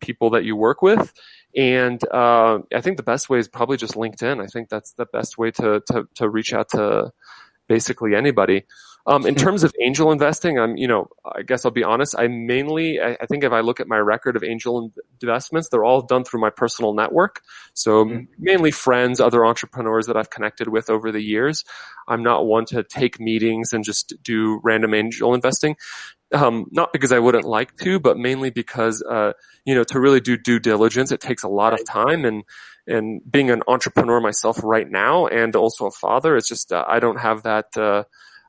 people 0.00 0.30
that 0.30 0.44
you 0.44 0.56
work 0.56 0.80
with. 0.82 1.12
And 1.56 2.02
uh, 2.12 2.60
I 2.74 2.80
think 2.80 2.96
the 2.96 3.02
best 3.02 3.28
way 3.28 3.38
is 3.38 3.48
probably 3.48 3.76
just 3.76 3.94
LinkedIn. 3.94 4.42
I 4.42 4.46
think 4.46 4.68
that's 4.68 4.92
the 4.92 5.06
best 5.12 5.38
way 5.38 5.50
to 5.52 5.82
to, 5.90 6.08
to 6.14 6.28
reach 6.28 6.54
out 6.54 6.70
to 6.70 7.12
basically 7.68 8.14
anybody. 8.14 8.64
Um, 9.08 9.24
in 9.24 9.36
terms 9.36 9.62
of 9.62 9.72
angel 9.80 10.10
investing, 10.10 10.58
I'm, 10.58 10.76
you 10.76 10.88
know, 10.88 11.08
I 11.24 11.42
guess 11.42 11.64
I'll 11.64 11.70
be 11.70 11.84
honest. 11.84 12.16
I 12.18 12.26
mainly, 12.26 12.98
I, 13.00 13.16
I, 13.20 13.26
think 13.26 13.44
if 13.44 13.52
I 13.52 13.60
look 13.60 13.78
at 13.78 13.86
my 13.86 13.98
record 13.98 14.34
of 14.34 14.42
angel 14.42 14.90
investments, 15.22 15.68
they're 15.68 15.84
all 15.84 16.02
done 16.02 16.24
through 16.24 16.40
my 16.40 16.50
personal 16.50 16.92
network. 16.92 17.42
So 17.72 18.04
mm-hmm. 18.04 18.24
mainly 18.36 18.72
friends, 18.72 19.20
other 19.20 19.46
entrepreneurs 19.46 20.08
that 20.08 20.16
I've 20.16 20.30
connected 20.30 20.66
with 20.68 20.90
over 20.90 21.12
the 21.12 21.22
years. 21.22 21.64
I'm 22.08 22.24
not 22.24 22.46
one 22.46 22.64
to 22.66 22.82
take 22.82 23.20
meetings 23.20 23.72
and 23.72 23.84
just 23.84 24.14
do 24.24 24.60
random 24.64 24.92
angel 24.92 25.34
investing. 25.34 25.76
Um, 26.32 26.66
not 26.72 26.92
because 26.92 27.12
I 27.12 27.20
wouldn't 27.20 27.44
like 27.44 27.76
to, 27.76 28.00
but 28.00 28.18
mainly 28.18 28.50
because, 28.50 29.04
uh, 29.08 29.34
you 29.64 29.76
know, 29.76 29.84
to 29.84 30.00
really 30.00 30.20
do 30.20 30.36
due 30.36 30.58
diligence, 30.58 31.12
it 31.12 31.20
takes 31.20 31.44
a 31.44 31.48
lot 31.48 31.72
of 31.72 31.86
time 31.86 32.24
and, 32.24 32.42
and 32.88 33.20
being 33.30 33.50
an 33.50 33.62
entrepreneur 33.68 34.20
myself 34.20 34.58
right 34.64 34.90
now 34.90 35.28
and 35.28 35.54
also 35.54 35.86
a 35.86 35.92
father, 35.92 36.36
it's 36.36 36.48
just, 36.48 36.72
uh, 36.72 36.84
I 36.88 36.98
don't 36.98 37.20
have 37.20 37.44
that, 37.44 37.66
uh, 37.76 38.02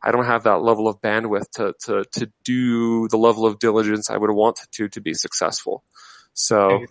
I 0.08 0.12
don't 0.12 0.26
have 0.26 0.44
that 0.44 0.62
level 0.62 0.88
of 0.88 1.02
bandwidth 1.02 1.52
to, 1.56 1.74
to, 1.82 2.06
to 2.14 2.32
do 2.46 3.10
the 3.10 3.18
level 3.18 3.46
of 3.46 3.60
diligence 3.60 4.10
I 4.10 4.16
would 4.16 4.32
want 4.32 4.62
to 4.72 4.88
to 4.88 5.02
be 5.02 5.14
successful. 5.14 5.84
So, 6.34 6.86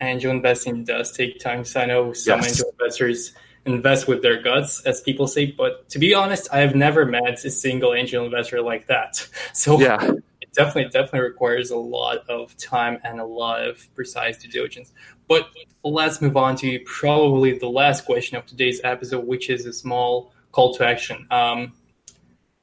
angel 0.00 0.30
investing 0.30 0.84
does 0.84 1.12
take 1.12 1.38
time. 1.38 1.66
So 1.66 1.82
I 1.82 1.84
know 1.84 2.14
some 2.14 2.40
yes. 2.40 2.48
angel 2.48 2.70
investors 2.80 3.34
invest 3.66 4.08
with 4.08 4.22
their 4.22 4.40
guts, 4.40 4.80
as 4.86 5.02
people 5.02 5.26
say. 5.26 5.46
But 5.46 5.90
to 5.90 5.98
be 5.98 6.14
honest, 6.14 6.48
I 6.50 6.60
have 6.60 6.74
never 6.74 7.04
met 7.04 7.44
a 7.44 7.50
single 7.50 7.92
angel 7.92 8.24
investor 8.24 8.62
like 8.62 8.86
that. 8.86 9.28
So 9.52 9.78
yeah. 9.78 10.02
it 10.40 10.52
definitely 10.54 10.90
definitely 10.90 11.28
requires 11.28 11.70
a 11.70 11.76
lot 11.76 12.18
of 12.30 12.56
time 12.56 12.98
and 13.04 13.20
a 13.20 13.24
lot 13.26 13.66
of 13.66 13.86
precise 13.94 14.38
due 14.38 14.48
diligence. 14.48 14.92
But 15.28 15.50
let's 15.84 16.22
move 16.22 16.38
on 16.38 16.56
to 16.56 16.80
probably 16.86 17.58
the 17.58 17.68
last 17.68 18.06
question 18.06 18.38
of 18.38 18.46
today's 18.46 18.80
episode, 18.82 19.26
which 19.26 19.50
is 19.50 19.66
a 19.66 19.74
small 19.74 20.32
call 20.52 20.72
to 20.74 20.86
action. 20.86 21.26
Um, 21.30 21.74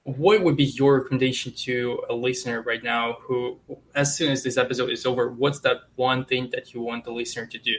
what 0.07 0.41
would 0.41 0.55
be 0.55 0.63
your 0.63 0.99
recommendation 0.99 1.51
to 1.51 2.01
a 2.09 2.13
listener 2.13 2.61
right 2.61 2.81
now 2.81 3.17
who, 3.23 3.59
as 3.93 4.15
soon 4.15 4.31
as 4.31 4.41
this 4.41 4.57
episode 4.57 4.89
is 4.89 5.05
over, 5.05 5.29
what's 5.29 5.59
that 5.59 5.81
one 5.97 6.23
thing 6.23 6.49
that 6.53 6.73
you 6.73 6.79
want 6.81 7.03
the 7.03 7.11
listener 7.11 7.45
to 7.45 7.57
do? 7.57 7.73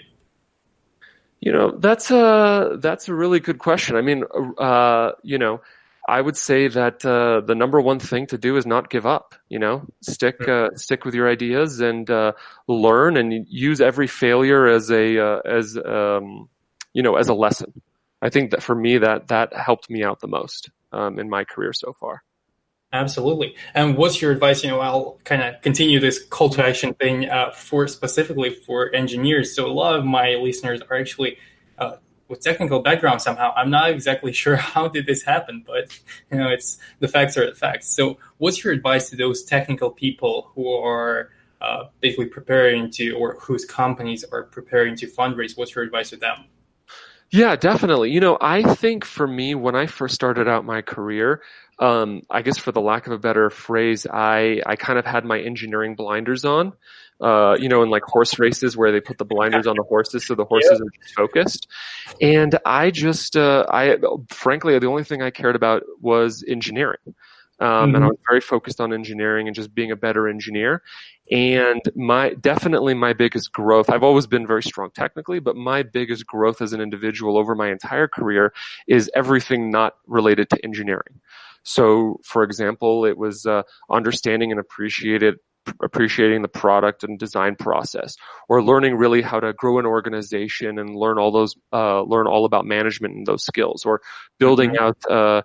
You 1.41 1.53
know, 1.53 1.71
that's 1.71 2.11
a 2.11 2.77
that's 2.81 3.09
a 3.09 3.15
really 3.15 3.41
good 3.41 3.59
question. 3.59 3.97
I 3.97 4.03
mean, 4.03 4.25
uh, 4.59 5.13
you 5.23 5.39
know, 5.39 5.63
I 6.07 6.21
would 6.21 6.37
say 6.37 6.69
that 6.69 7.03
uh, 7.03 7.41
the 7.47 7.55
number 7.55 7.81
one 7.81 7.99
thing 7.99 8.27
to 8.27 8.37
do 8.37 8.59
is 8.59 8.67
not 8.67 8.91
give 8.91 9.07
up. 9.07 9.35
You 9.49 9.61
know, 9.61 9.87
stick 10.03 10.47
uh, 10.47 10.69
stick 10.75 11.07
with 11.07 11.15
your 11.15 11.31
ideas 11.31 11.81
and 11.81 12.11
uh, 12.11 12.33
learn, 12.67 13.17
and 13.17 13.47
use 13.49 13.81
every 13.81 14.07
failure 14.07 14.67
as 14.67 14.91
a 14.91 15.19
uh, 15.19 15.41
as 15.47 15.79
um, 15.79 16.51
you 16.93 17.03
know 17.03 17.17
as 17.17 17.29
a 17.29 17.35
lesson. 17.35 17.81
I 18.21 18.29
think 18.29 18.51
that 18.51 18.63
for 18.63 18.75
me 18.75 18.99
that 18.99 19.29
that 19.29 19.55
helped 19.55 19.89
me 19.89 20.05
out 20.05 20.21
the 20.21 20.27
most 20.27 20.71
um, 20.93 21.19
in 21.19 21.29
my 21.29 21.45
career 21.45 21.73
so 21.73 21.93
far. 21.93 22.23
Absolutely. 22.93 23.55
And 23.75 23.97
what's 23.99 24.23
your 24.23 24.33
advice? 24.33 24.65
You 24.65 24.71
know, 24.71 24.81
I'll 24.81 25.19
kind 25.25 25.43
of 25.43 25.61
continue 25.61 26.01
this 26.01 26.25
call 26.25 26.49
to 26.51 26.65
action 26.65 26.95
thing 26.95 27.29
uh, 27.29 27.51
for 27.51 27.87
specifically 27.87 28.51
for 28.51 28.95
engineers. 28.95 29.55
So 29.55 29.67
a 29.67 29.73
lot 29.73 29.95
of 29.95 30.07
my 30.07 30.37
listeners 30.37 30.81
are 30.89 30.99
actually 30.99 31.37
uh, 31.77 31.97
with 32.29 32.41
technical 32.41 32.81
background 32.81 33.21
somehow. 33.21 33.53
I'm 33.55 33.69
not 33.69 33.91
exactly 33.91 34.33
sure 34.43 34.57
how 34.57 34.89
did 34.89 35.07
this 35.07 35.23
happen, 35.23 35.65
but 35.67 35.99
you 36.31 36.39
know, 36.39 36.49
it's 36.49 36.79
the 37.01 37.09
facts 37.09 37.37
are 37.37 37.47
the 37.47 37.55
facts. 37.55 37.89
So 37.89 38.19
what's 38.39 38.65
your 38.65 38.73
advice 38.73 39.11
to 39.11 39.17
those 39.17 39.43
technical 39.43 39.91
people 39.91 40.51
who 40.55 40.73
are 40.73 41.31
uh, 41.61 41.85
basically 42.01 42.27
preparing 42.27 42.91
to, 42.93 43.13
or 43.13 43.39
whose 43.41 43.67
companies 43.67 44.25
are 44.33 44.45
preparing 44.45 44.97
to 44.97 45.07
fundraise? 45.07 45.59
What's 45.59 45.75
your 45.75 45.85
advice 45.85 46.11
to 46.11 46.17
them? 46.17 46.45
Yeah, 47.31 47.57
definitely. 47.57 48.11
You 48.11 48.21
know, 48.21 48.39
I 48.41 48.63
think 48.63 49.05
for 49.05 49.27
me, 49.27 49.55
when 49.55 49.77
I 49.77 49.87
first 49.87 50.15
started 50.15 50.49
out 50.49 50.65
my 50.65 50.81
career, 50.81 51.43
um, 51.79 52.23
I 52.31 52.43
guess 52.43 52.57
for 52.59 52.73
the 52.73 52.81
lack 52.81 53.07
of 53.07 53.13
a 53.13 53.19
better 53.19 53.51
phrase, 53.51 54.07
I, 54.07 54.63
I 54.65 54.77
kind 54.77 54.99
of 54.99 55.05
had 55.05 55.25
my 55.25 55.39
engineering 55.39 55.95
blinders 55.95 56.45
on. 56.45 56.73
Uh, 57.21 57.57
you 57.59 57.69
know, 57.69 57.83
in 57.83 57.91
like 57.91 58.05
horse 58.05 58.39
races 58.39 58.77
where 58.77 58.93
they 58.93 59.01
put 59.01 59.19
the 59.19 59.25
blinders 59.25 59.67
on 59.67 59.75
the 59.75 59.83
horses 59.83 60.25
so 60.25 60.37
the 60.37 60.45
horses 60.45 60.81
are 60.81 61.03
just 61.03 61.15
focused. 61.17 61.67
And 62.21 62.57
I 62.65 62.93
just, 62.93 63.37
uh, 63.37 63.67
I, 63.69 63.97
frankly, 64.29 64.79
the 64.79 64.87
only 64.87 65.03
thing 65.03 65.21
I 65.21 65.31
cared 65.31 65.57
about 65.57 65.83
was 66.01 66.45
engineering. 66.47 66.99
Um, 67.61 67.69
mm-hmm. 67.69 67.95
and 67.97 68.05
I 68.05 68.09
was 68.09 68.19
very 68.29 68.41
focused 68.41 68.81
on 68.81 68.93
engineering 68.93 69.49
and 69.49 69.55
just 69.55 69.75
being 69.75 69.91
a 69.91 69.97
better 69.97 70.29
engineer. 70.29 70.83
And 71.31 71.83
my 71.95 72.35
definitely 72.35 72.95
my 72.95 73.13
biggest 73.13 73.53
growth. 73.53 73.91
I've 73.91 74.03
always 74.03 74.27
been 74.27 74.47
very 74.47 74.63
strong 74.63 74.91
technically, 74.95 75.41
but 75.41 75.57
my 75.57 75.83
biggest 75.83 76.27
growth 76.27 76.63
as 76.63 76.73
an 76.73 76.81
individual 76.81 77.37
over 77.37 77.55
my 77.55 77.71
entire 77.71 78.09
career 78.09 78.53
is 78.87 79.11
everything 79.15 79.71
not 79.71 79.95
related 80.07 80.49
to 80.51 80.65
engineering. 80.65 81.21
So, 81.65 82.21
for 82.25 82.45
example, 82.45 83.05
it 83.05 83.19
was 83.19 83.45
uh, 83.45 83.63
understanding 83.91 84.51
and 84.51 84.61
appreciated 84.61 85.37
appreciating 85.83 86.41
the 86.41 86.49
product 86.49 87.05
and 87.05 87.19
design 87.19 87.55
process 87.55 88.17
or 88.49 88.63
learning 88.63 88.95
really 88.95 89.21
how 89.21 89.39
to 89.39 89.53
grow 89.53 89.79
an 89.79 89.85
organization 89.85 90.79
and 90.79 90.97
learn 90.97 91.19
all 91.19 91.31
those 91.31 91.55
uh, 91.75 92.01
learn 92.03 92.27
all 92.27 92.47
about 92.47 92.65
management 92.65 93.15
and 93.15 93.27
those 93.27 93.45
skills 93.45 93.85
or 93.85 94.01
building 94.39 94.71
mm-hmm. 94.71 94.83
out 94.83 95.11
uh, 95.11 95.43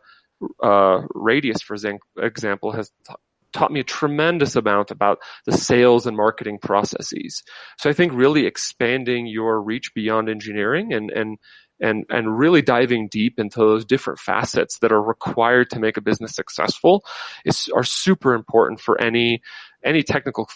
uh, 0.61 1.01
radius 1.13 1.61
for 1.61 1.75
example 2.17 2.71
has 2.71 2.91
t- 3.07 3.13
taught 3.51 3.71
me 3.71 3.79
a 3.79 3.83
tremendous 3.83 4.55
amount 4.55 4.89
about 4.89 5.19
the 5.45 5.51
sales 5.51 6.07
and 6.07 6.17
marketing 6.17 6.57
processes 6.59 7.43
so 7.77 7.89
i 7.89 7.93
think 7.93 8.11
really 8.13 8.45
expanding 8.45 9.27
your 9.27 9.61
reach 9.61 9.93
beyond 9.93 10.29
engineering 10.29 10.93
and 10.93 11.11
and 11.11 11.37
and 11.79 12.05
and 12.09 12.37
really 12.37 12.61
diving 12.61 13.07
deep 13.09 13.39
into 13.39 13.59
those 13.59 13.85
different 13.85 14.19
facets 14.19 14.79
that 14.79 14.91
are 14.91 15.01
required 15.01 15.69
to 15.69 15.79
make 15.79 15.97
a 15.97 16.01
business 16.01 16.33
successful 16.33 17.03
is 17.45 17.69
are 17.75 17.83
super 17.83 18.33
important 18.33 18.79
for 18.79 18.99
any 19.01 19.41
any 19.83 20.01
technical 20.01 20.47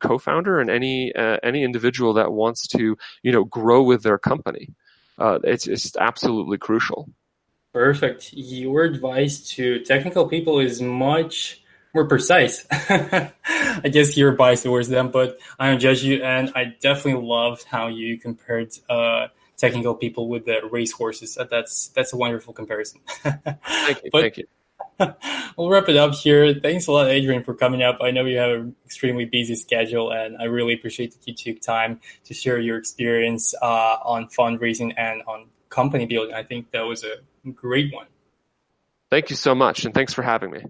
co-founder 0.00 0.60
and 0.60 0.70
any 0.70 1.12
uh, 1.14 1.38
any 1.42 1.62
individual 1.64 2.12
that 2.14 2.32
wants 2.32 2.66
to 2.68 2.96
you 3.22 3.32
know 3.32 3.44
grow 3.44 3.82
with 3.82 4.02
their 4.02 4.18
company. 4.18 4.68
Uh, 5.18 5.38
it's 5.42 5.66
it's 5.66 5.96
absolutely 5.96 6.58
crucial. 6.58 7.08
Perfect. 7.72 8.32
Your 8.32 8.84
advice 8.84 9.50
to 9.50 9.80
technical 9.84 10.28
people 10.28 10.58
is 10.58 10.80
much 10.80 11.62
more 11.94 12.06
precise. 12.06 12.66
I 12.70 13.32
guess 13.90 14.16
you're 14.16 14.32
biased 14.32 14.64
towards 14.64 14.88
them, 14.88 15.10
but 15.10 15.38
I 15.58 15.68
don't 15.68 15.80
judge 15.80 16.02
you, 16.02 16.22
and 16.22 16.50
I 16.54 16.74
definitely 16.80 17.22
loved 17.22 17.64
how 17.64 17.88
you 17.88 18.18
compared 18.18 18.72
uh, 18.88 19.28
technical 19.56 19.94
people 19.94 20.28
with 20.28 20.46
the 20.46 20.60
race 20.70 20.92
horses. 20.92 21.38
That's 21.50 21.88
that's 21.88 22.12
a 22.12 22.16
wonderful 22.16 22.54
comparison. 22.54 23.00
thank 23.08 24.04
you. 24.04 24.10
but, 24.12 24.20
thank 24.20 24.36
you. 24.38 24.46
we'll 25.56 25.68
wrap 25.68 25.88
it 25.88 25.96
up 25.96 26.14
here. 26.14 26.54
Thanks 26.54 26.86
a 26.86 26.92
lot, 26.92 27.08
Adrian, 27.08 27.44
for 27.44 27.54
coming 27.54 27.82
up. 27.82 27.98
I 28.00 28.10
know 28.10 28.24
you 28.24 28.38
have 28.38 28.50
an 28.50 28.74
extremely 28.84 29.24
busy 29.24 29.54
schedule, 29.54 30.10
and 30.10 30.36
I 30.38 30.44
really 30.44 30.74
appreciate 30.74 31.12
that 31.12 31.26
you 31.26 31.34
took 31.34 31.62
time 31.62 32.00
to 32.24 32.34
share 32.34 32.58
your 32.58 32.78
experience 32.78 33.54
uh, 33.60 33.96
on 34.04 34.28
fundraising 34.28 34.94
and 34.96 35.22
on 35.26 35.46
company 35.68 36.06
building. 36.06 36.34
I 36.34 36.42
think 36.42 36.70
that 36.72 36.82
was 36.82 37.04
a 37.04 37.16
great 37.54 37.92
one. 37.92 38.06
Thank 39.10 39.30
you 39.30 39.36
so 39.36 39.54
much, 39.54 39.84
and 39.84 39.94
thanks 39.94 40.12
for 40.12 40.22
having 40.22 40.50
me. 40.50 40.64